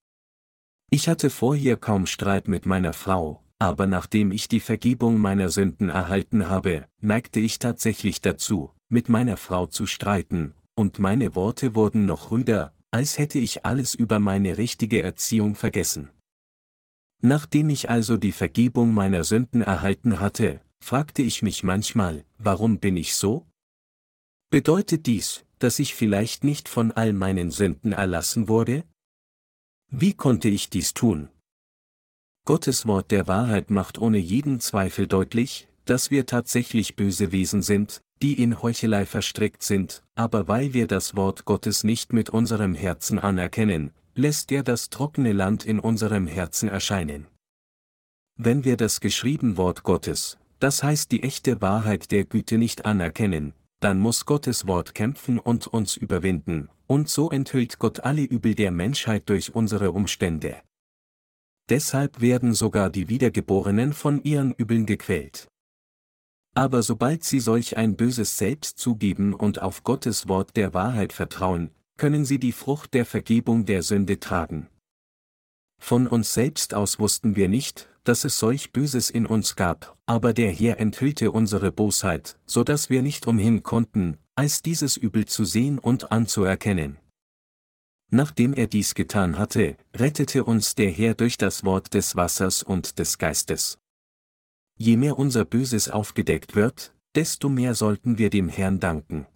Ich 0.91 1.09
hatte 1.09 1.29
vorher 1.31 1.77
kaum 1.77 2.07
Streit 2.07 2.49
mit 2.49 2.67
meiner 2.67 2.93
Frau, 2.93 3.44
aber 3.59 3.87
nachdem 3.87 4.33
ich 4.33 4.49
die 4.49 4.61
Vergebung 4.61 5.19
meiner 5.19 5.49
Sünden 5.49 5.89
erhalten 5.89 6.49
habe, 6.49 6.87
neigte 7.01 7.41
ich 7.41 7.59
tatsächlich 7.59 8.21
dazu, 8.21 8.73
mit 8.89 9.09
meiner 9.09 9.37
Frau 9.37 9.67
zu 9.67 9.87
streiten, 9.87 10.55
und 10.75 10.99
meine 10.99 11.35
Worte 11.35 11.75
wurden 11.75 12.07
noch 12.07 12.31
rüder, 12.31 12.75
als 12.91 13.19
hätte 13.19 13.39
ich 13.39 13.65
alles 13.65 13.95
über 13.95 14.19
meine 14.19 14.59
richtige 14.59 15.03
Erziehung 15.03 15.55
vergessen. 15.55 16.11
Nachdem 17.23 17.71
ich 17.71 17.89
also 17.89 18.17
die 18.17 18.33
Vergebung 18.33 18.93
meiner 18.93 19.25
Sünden 19.25 19.63
erhalten 19.63 20.21
hatte, 20.21 20.61
fragte 20.81 21.23
ich 21.23 21.43
mich 21.43 21.63
manchmal, 21.63 22.25
warum 22.39 22.79
bin 22.79 22.97
ich 22.97 23.15
so? 23.15 23.47
Bedeutet 24.51 25.07
dies, 25.07 25.45
dass 25.59 25.79
ich 25.79 25.95
vielleicht 25.95 26.45
nicht 26.45 26.69
von 26.69 26.93
all 26.93 27.13
meinen 27.13 27.51
Sünden 27.51 27.93
erlassen 27.93 28.49
wurde? 28.49 28.85
Wie 29.91 30.13
konnte 30.13 30.49
ich 30.49 30.69
dies 30.69 30.93
tun? 30.93 31.31
Gottes 32.47 32.87
Wort 32.87 33.11
der 33.11 33.27
Wahrheit 33.27 33.71
macht 33.71 33.99
ohne 33.99 34.19
jeden 34.19 34.61
Zweifel 34.61 35.07
deutlich, 35.07 35.67
dass 35.87 36.11
wir 36.11 36.27
tatsächlich 36.27 36.95
böse 36.95 37.33
Wesen 37.33 37.63
sind, 37.63 38.03
die 38.21 38.35
in 38.43 38.61
Heuchelei 38.61 39.07
verstrickt 39.07 39.63
sind, 39.63 40.03
aber 40.15 40.47
weil 40.47 40.75
wir 40.75 40.87
das 40.87 41.17
Wort 41.17 41.47
Gottes 41.47 41.85
nicht 41.85 42.13
mit 42.13 42.29
unserem 42.29 42.75
Herzen 42.75 43.19
anerkennen, 43.19 43.93
lässt 44.15 44.53
er 44.53 44.63
das 44.63 44.91
trockene 44.91 45.33
Land 45.33 45.65
in 45.65 45.81
unserem 45.81 46.27
Herzen 46.27 46.69
erscheinen. 46.69 47.27
Wenn 48.37 48.65
wir 48.65 48.77
das 48.77 49.01
geschrieben 49.01 49.57
Wort 49.57 49.83
Gottes, 49.83 50.37
das 50.59 50.83
heißt 50.83 51.13
die 51.13 51.23
echte 51.23 51.63
Wahrheit 51.63 52.11
der 52.11 52.25
Güte 52.27 52.59
nicht 52.59 52.85
anerkennen, 52.85 53.55
dann 53.81 53.99
muss 53.99 54.27
Gottes 54.27 54.67
Wort 54.67 54.95
kämpfen 54.95 55.39
und 55.39 55.67
uns 55.67 55.97
überwinden, 55.97 56.69
und 56.87 57.09
so 57.09 57.31
enthüllt 57.31 57.79
Gott 57.79 58.01
alle 58.01 58.23
Übel 58.23 58.55
der 58.55 58.71
Menschheit 58.71 59.31
durch 59.31 59.55
unsere 59.55 59.93
Umstände. 59.93 60.57
Deshalb 61.69 62.21
werden 62.21 62.53
sogar 62.53 62.91
die 62.91 63.09
Wiedergeborenen 63.09 63.93
von 63.93 64.23
ihren 64.23 64.53
Übeln 64.53 64.87
gequält. 64.87 65.49
Aber 66.55 66.83
sobald 66.83 67.25
sie 67.25 67.41
solch 67.41 67.77
ein 67.77 67.97
böses 67.97 68.37
Selbst 68.37 68.79
zugeben 68.79 69.35
und 69.35 69.61
auf 69.61 69.83
Gottes 69.83 70.29
Wort 70.29 70.57
der 70.57 70.75
Wahrheit 70.75 71.13
vertrauen, 71.13 71.71
können 71.97 72.25
sie 72.25 72.39
die 72.39 72.53
Frucht 72.53 72.95
der 72.95 73.07
Vergebung 73.07 73.65
der 73.65 73.83
Sünde 73.83 74.21
tragen. 74.21 74.69
Von 75.81 76.07
uns 76.07 76.33
selbst 76.33 76.75
aus 76.75 76.99
wussten 76.99 77.37
wir 77.37 77.49
nicht, 77.49 77.89
dass 78.05 78.25
es 78.25 78.39
solch 78.39 78.73
Böses 78.73 79.11
in 79.11 79.27
uns 79.27 79.57
gab, 79.57 79.97
aber 80.07 80.33
der 80.33 80.51
Herr 80.51 80.79
enthüllte 80.79 81.31
unsere 81.31 81.73
Bosheit, 81.73 82.39
so 82.47 82.63
dass 82.63 82.91
wir 82.91 83.03
nicht 83.03 83.27
umhin 83.27 83.63
konnten, 83.63 84.19
als 84.35 84.63
dieses 84.63 84.97
Übel 84.97 85.27
zu 85.27 85.45
sehen 85.45 85.79
und 85.79 86.13
anzuerkennen. 86.13 86.99
Nachdem 88.15 88.55
er 88.55 88.69
dies 88.69 88.95
getan 88.95 89.39
hatte, 89.39 89.77
rettete 89.93 90.45
uns 90.45 90.77
der 90.77 90.89
Herr 90.89 91.17
durch 91.17 91.37
das 91.37 91.65
Wort 91.65 91.95
des 91.95 92.15
Wassers 92.15 92.63
und 92.63 93.01
des 93.01 93.19
Geistes. 93.19 93.81
Je 94.79 94.97
mehr 94.97 95.19
unser 95.19 95.45
Böses 95.45 95.91
aufgedeckt 95.91 96.55
wird, 96.55 96.95
desto 97.17 97.49
mehr 97.49 97.75
sollten 97.75 98.17
wir 98.17 98.31
dem 98.31 98.49
Herrn 98.49 98.79
danken. 98.79 99.27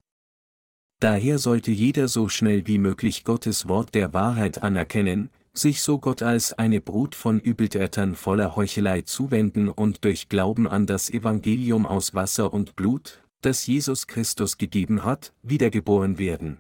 Daher 1.01 1.41
sollte 1.41 1.73
jeder 1.73 2.07
so 2.07 2.29
schnell 2.29 2.69
wie 2.69 2.79
möglich 2.79 3.25
Gottes 3.25 3.67
Wort 3.67 3.97
der 3.97 4.15
Wahrheit 4.15 4.63
anerkennen, 4.63 5.31
sich 5.53 5.83
so 5.83 5.99
Gott 5.99 6.23
als 6.23 6.53
eine 6.53 6.81
Brut 6.81 7.17
von 7.17 7.41
Übeltätern 7.41 8.15
voller 8.15 8.55
Heuchelei 8.55 9.01
zuwenden 9.01 9.71
und 9.71 10.05
durch 10.05 10.29
Glauben 10.29 10.69
an 10.69 10.87
das 10.87 11.11
Evangelium 11.11 11.85
aus 11.85 12.15
Wasser 12.15 12.53
und 12.53 12.77
Blut, 12.77 13.25
das 13.41 13.67
Jesus 13.67 14.07
Christus 14.07 14.57
gegeben 14.57 15.03
hat, 15.03 15.33
wiedergeboren 15.43 16.19
werden. 16.19 16.59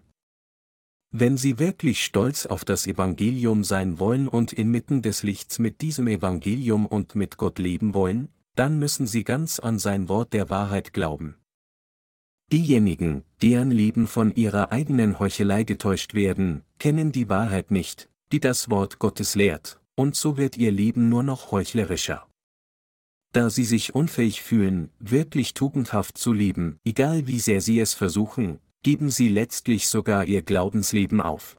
Wenn 1.10 1.38
Sie 1.38 1.58
wirklich 1.58 2.04
stolz 2.04 2.44
auf 2.44 2.66
das 2.66 2.86
Evangelium 2.86 3.64
sein 3.64 3.98
wollen 3.98 4.28
und 4.28 4.52
inmitten 4.52 5.00
des 5.00 5.22
Lichts 5.22 5.58
mit 5.58 5.80
diesem 5.80 6.06
Evangelium 6.06 6.84
und 6.84 7.14
mit 7.14 7.38
Gott 7.38 7.58
leben 7.58 7.94
wollen, 7.94 8.28
dann 8.56 8.78
müssen 8.78 9.06
Sie 9.06 9.24
ganz 9.24 9.58
an 9.58 9.78
sein 9.78 10.10
Wort 10.10 10.34
der 10.34 10.50
Wahrheit 10.50 10.92
glauben. 10.92 11.36
Diejenigen, 12.52 13.24
deren 13.40 13.70
Leben 13.70 14.06
von 14.06 14.34
ihrer 14.34 14.70
eigenen 14.70 15.18
Heuchelei 15.18 15.64
getäuscht 15.64 16.12
werden, 16.12 16.62
kennen 16.78 17.12
die 17.12 17.28
Wahrheit 17.28 17.70
nicht, 17.70 18.10
die 18.32 18.40
das 18.40 18.68
Wort 18.70 18.98
Gottes 18.98 19.34
lehrt, 19.34 19.80
und 19.94 20.14
so 20.14 20.36
wird 20.36 20.58
ihr 20.58 20.72
Leben 20.72 21.08
nur 21.08 21.22
noch 21.22 21.52
heuchlerischer. 21.52 22.26
Da 23.32 23.50
sie 23.50 23.64
sich 23.64 23.94
unfähig 23.94 24.42
fühlen, 24.42 24.90
wirklich 24.98 25.54
tugendhaft 25.54 26.18
zu 26.18 26.32
leben, 26.32 26.78
egal 26.84 27.26
wie 27.26 27.38
sehr 27.38 27.60
sie 27.60 27.80
es 27.80 27.94
versuchen, 27.94 28.60
geben 28.82 29.10
sie 29.10 29.28
letztlich 29.28 29.88
sogar 29.88 30.24
ihr 30.24 30.42
Glaubensleben 30.42 31.20
auf. 31.20 31.56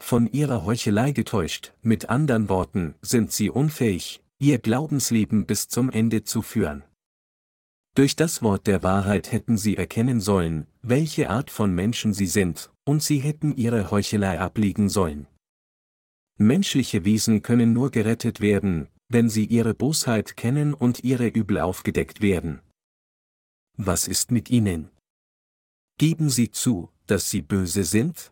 Von 0.00 0.30
ihrer 0.30 0.64
Heuchelei 0.64 1.12
getäuscht, 1.12 1.72
mit 1.82 2.08
anderen 2.08 2.48
Worten, 2.48 2.94
sind 3.02 3.32
sie 3.32 3.50
unfähig, 3.50 4.22
ihr 4.38 4.58
Glaubensleben 4.58 5.46
bis 5.46 5.68
zum 5.68 5.90
Ende 5.90 6.24
zu 6.24 6.42
führen. 6.42 6.84
Durch 7.94 8.14
das 8.14 8.42
Wort 8.42 8.68
der 8.68 8.84
Wahrheit 8.84 9.32
hätten 9.32 9.56
sie 9.56 9.76
erkennen 9.76 10.20
sollen, 10.20 10.68
welche 10.82 11.30
Art 11.30 11.50
von 11.50 11.74
Menschen 11.74 12.14
sie 12.14 12.26
sind, 12.26 12.70
und 12.84 13.02
sie 13.02 13.18
hätten 13.18 13.56
ihre 13.56 13.90
Heuchelei 13.90 14.38
ablegen 14.38 14.88
sollen. 14.88 15.26
Menschliche 16.36 17.04
Wesen 17.04 17.42
können 17.42 17.72
nur 17.72 17.90
gerettet 17.90 18.40
werden, 18.40 18.88
wenn 19.08 19.28
sie 19.28 19.44
ihre 19.44 19.74
Bosheit 19.74 20.36
kennen 20.36 20.74
und 20.74 21.02
ihre 21.02 21.26
Übel 21.26 21.58
aufgedeckt 21.58 22.20
werden. 22.20 22.60
Was 23.76 24.06
ist 24.06 24.30
mit 24.30 24.48
ihnen? 24.48 24.90
Geben 25.98 26.30
sie 26.30 26.52
zu, 26.52 26.90
dass 27.08 27.28
sie 27.28 27.42
böse 27.42 27.82
sind? 27.82 28.30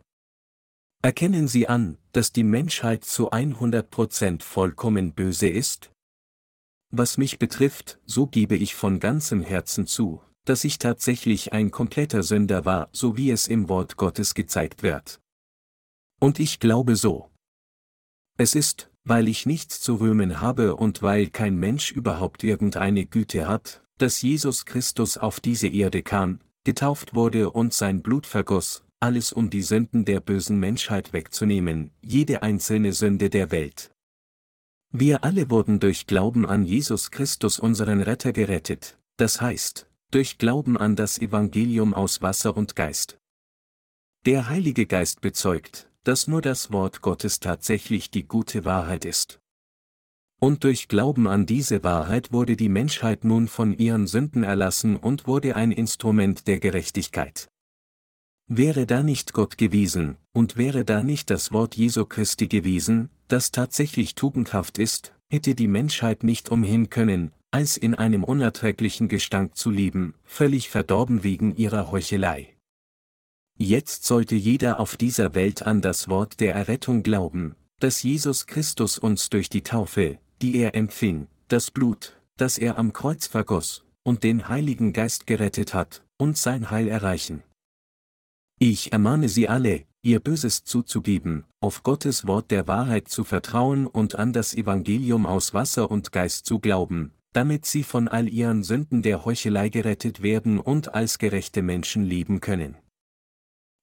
Erkennen 1.03 1.49
Sie 1.49 1.67
an, 1.67 1.97
dass 2.13 2.31
die 2.31 2.45
Menschheit 2.45 3.03
zu 3.03 3.31
100% 3.33 4.41
vollkommen 4.41 5.13
böse 5.13 5.49
ist? 5.49 5.91
Was 6.91 7.17
mich 7.17 7.39
betrifft, 7.39 7.99
so 8.05 8.25
gebe 8.25 8.55
ich 8.55 8.73
von 8.73 9.01
ganzem 9.01 9.41
Herzen 9.41 9.85
zu, 9.85 10.21
dass 10.45 10.63
ich 10.63 10.79
tatsächlich 10.79 11.51
ein 11.51 11.69
kompletter 11.69 12.23
Sünder 12.23 12.63
war, 12.63 12.87
so 12.93 13.17
wie 13.17 13.31
es 13.31 13.49
im 13.49 13.67
Wort 13.67 13.97
Gottes 13.97 14.33
gezeigt 14.33 14.81
wird. 14.81 15.19
Und 16.21 16.39
ich 16.39 16.61
glaube 16.61 16.95
so. 16.95 17.29
Es 18.37 18.55
ist, 18.55 18.89
weil 19.03 19.27
ich 19.27 19.45
nichts 19.45 19.81
zu 19.81 19.95
rühmen 19.95 20.39
habe 20.39 20.77
und 20.77 21.01
weil 21.01 21.27
kein 21.27 21.57
Mensch 21.57 21.91
überhaupt 21.91 22.45
irgendeine 22.45 23.05
Güte 23.05 23.45
hat, 23.45 23.83
dass 23.97 24.21
Jesus 24.21 24.65
Christus 24.65 25.17
auf 25.17 25.41
diese 25.41 25.67
Erde 25.67 26.01
kam, 26.01 26.39
getauft 26.67 27.15
wurde 27.15 27.51
und 27.51 27.73
sein 27.73 28.01
Blut 28.01 28.25
vergoss, 28.27 28.83
alles 28.99 29.31
um 29.31 29.49
die 29.49 29.61
Sünden 29.61 30.03
der 30.03 30.19
bösen 30.19 30.59
Menschheit 30.59 31.13
wegzunehmen, 31.13 31.91
jede 32.01 32.43
einzelne 32.43 32.91
Sünde 32.91 33.29
der 33.29 33.51
Welt. 33.51 33.95
Wir 34.91 35.23
alle 35.23 35.49
wurden 35.49 35.79
durch 35.79 36.07
Glauben 36.07 36.45
an 36.45 36.65
Jesus 36.65 37.09
Christus 37.09 37.57
unseren 37.57 38.01
Retter 38.01 38.33
gerettet, 38.33 38.99
das 39.15 39.39
heißt, 39.39 39.87
durch 40.11 40.39
Glauben 40.39 40.75
an 40.77 40.97
das 40.97 41.19
Evangelium 41.19 41.93
aus 41.93 42.21
Wasser 42.21 42.57
und 42.57 42.75
Geist. 42.75 43.17
Der 44.25 44.49
Heilige 44.49 44.87
Geist 44.87 45.21
bezeugt, 45.21 45.89
dass 46.03 46.27
nur 46.27 46.41
das 46.41 46.73
Wort 46.73 47.01
Gottes 47.01 47.39
tatsächlich 47.39 48.11
die 48.11 48.27
gute 48.27 48.65
Wahrheit 48.65 49.05
ist. 49.05 49.39
Und 50.39 50.63
durch 50.63 50.87
Glauben 50.87 51.27
an 51.27 51.45
diese 51.47 51.83
Wahrheit 51.83 52.31
wurde 52.31 52.55
die 52.55 52.69
Menschheit 52.69 53.23
nun 53.23 53.47
von 53.47 53.75
ihren 53.75 54.05
Sünden 54.05 54.43
erlassen 54.43 54.95
und 54.95 55.25
wurde 55.25 55.55
ein 55.55 55.71
Instrument 55.71 56.47
der 56.47 56.59
Gerechtigkeit. 56.59 57.49
Wäre 58.47 58.85
da 58.85 59.01
nicht 59.01 59.33
Gott 59.33 59.57
gewesen, 59.57 60.17
und 60.33 60.55
wäre 60.55 60.85
da 60.85 61.01
nicht 61.03 61.31
das 61.31 61.51
Wort 61.51 61.75
Jesu 61.75 62.05
Christi 62.05 62.47
gewesen, 62.47 63.09
das 63.27 63.51
tatsächlich 63.51 64.15
tugendhaft 64.15 64.77
ist, 64.77 65.13
hätte 65.29 65.55
die 65.55 65.67
Menschheit 65.67 66.23
nicht 66.23 66.49
umhin 66.49 66.89
können, 66.89 67.31
als 67.51 67.75
in 67.75 67.95
einem 67.95 68.23
unerträglichen 68.23 69.07
Gestank 69.07 69.57
zu 69.57 69.71
leben, 69.71 70.13
völlig 70.23 70.69
verdorben 70.69 71.23
wegen 71.23 71.55
ihrer 71.55 71.91
Heuchelei. 71.91 72.55
Jetzt 73.57 74.05
sollte 74.05 74.35
jeder 74.35 74.79
auf 74.79 74.97
dieser 74.97 75.33
Welt 75.33 75.63
an 75.63 75.81
das 75.81 76.07
Wort 76.07 76.39
der 76.39 76.53
Errettung 76.53 77.01
glauben, 77.01 77.55
dass 77.79 78.03
Jesus 78.03 78.45
Christus 78.45 78.97
uns 78.99 79.29
durch 79.29 79.49
die 79.49 79.63
Taufe, 79.63 80.19
die 80.41 80.57
er 80.57 80.75
empfing, 80.75 81.27
das 81.47 81.71
Blut, 81.71 82.19
das 82.37 82.57
er 82.57 82.77
am 82.77 82.93
Kreuz 82.93 83.27
vergoss, 83.27 83.85
und 84.03 84.23
den 84.23 84.47
Heiligen 84.47 84.93
Geist 84.93 85.27
gerettet 85.27 85.73
hat, 85.73 86.03
und 86.17 86.37
sein 86.37 86.71
Heil 86.71 86.87
erreichen. 86.87 87.43
Ich 88.59 88.91
ermahne 88.91 89.29
Sie 89.29 89.47
alle, 89.47 89.85
ihr 90.01 90.19
Böses 90.19 90.63
zuzugeben, 90.63 91.45
auf 91.59 91.83
Gottes 91.83 92.25
Wort 92.25 92.49
der 92.49 92.67
Wahrheit 92.67 93.07
zu 93.07 93.23
vertrauen 93.23 93.85
und 93.85 94.15
an 94.15 94.33
das 94.33 94.53
Evangelium 94.53 95.25
aus 95.25 95.53
Wasser 95.53 95.91
und 95.91 96.11
Geist 96.11 96.45
zu 96.45 96.59
glauben, 96.59 97.11
damit 97.33 97.65
Sie 97.65 97.83
von 97.83 98.07
all 98.07 98.27
Ihren 98.27 98.63
Sünden 98.63 99.01
der 99.01 99.25
Heuchelei 99.25 99.69
gerettet 99.69 100.23
werden 100.23 100.59
und 100.59 100.95
als 100.95 101.19
gerechte 101.19 101.61
Menschen 101.61 102.03
leben 102.03 102.39
können. 102.39 102.77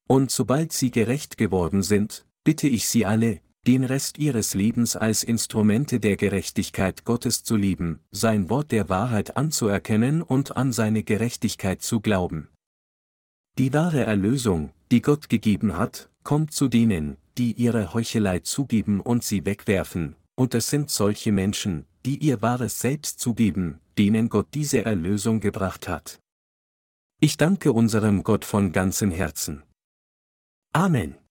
Und 0.08 0.30
sobald 0.30 0.72
Sie 0.72 0.90
gerecht 0.90 1.36
geworden 1.36 1.82
sind, 1.82 2.26
bitte 2.42 2.68
ich 2.68 2.88
Sie 2.88 3.06
alle, 3.06 3.40
den 3.66 3.84
Rest 3.84 4.18
Ihres 4.18 4.54
Lebens 4.54 4.94
als 4.94 5.22
Instrumente 5.22 5.98
der 5.98 6.16
Gerechtigkeit 6.16 7.04
Gottes 7.04 7.44
zu 7.44 7.56
lieben, 7.56 8.00
sein 8.10 8.50
Wort 8.50 8.72
der 8.72 8.88
Wahrheit 8.88 9.36
anzuerkennen 9.36 10.22
und 10.22 10.56
an 10.56 10.72
seine 10.72 11.02
Gerechtigkeit 11.02 11.80
zu 11.80 12.00
glauben. 12.00 12.48
Die 13.56 13.72
wahre 13.72 14.04
Erlösung, 14.04 14.72
die 14.90 15.00
Gott 15.00 15.28
gegeben 15.28 15.76
hat, 15.78 16.10
kommt 16.24 16.52
zu 16.52 16.68
denen, 16.68 17.16
die 17.38 17.52
ihre 17.52 17.94
Heuchelei 17.94 18.40
zugeben 18.40 19.00
und 19.00 19.24
sie 19.24 19.46
wegwerfen, 19.46 20.16
und 20.34 20.54
es 20.54 20.68
sind 20.68 20.90
solche 20.90 21.32
Menschen, 21.32 21.86
die 22.04 22.18
ihr 22.18 22.42
wahres 22.42 22.80
Selbst 22.80 23.18
zugeben, 23.18 23.80
denen 23.96 24.28
Gott 24.28 24.48
diese 24.52 24.84
Erlösung 24.84 25.40
gebracht 25.40 25.88
hat. 25.88 26.20
Ich 27.20 27.36
danke 27.36 27.72
unserem 27.72 28.24
Gott 28.24 28.44
von 28.44 28.72
ganzem 28.72 29.10
Herzen. 29.10 29.62
Amen. 30.72 31.23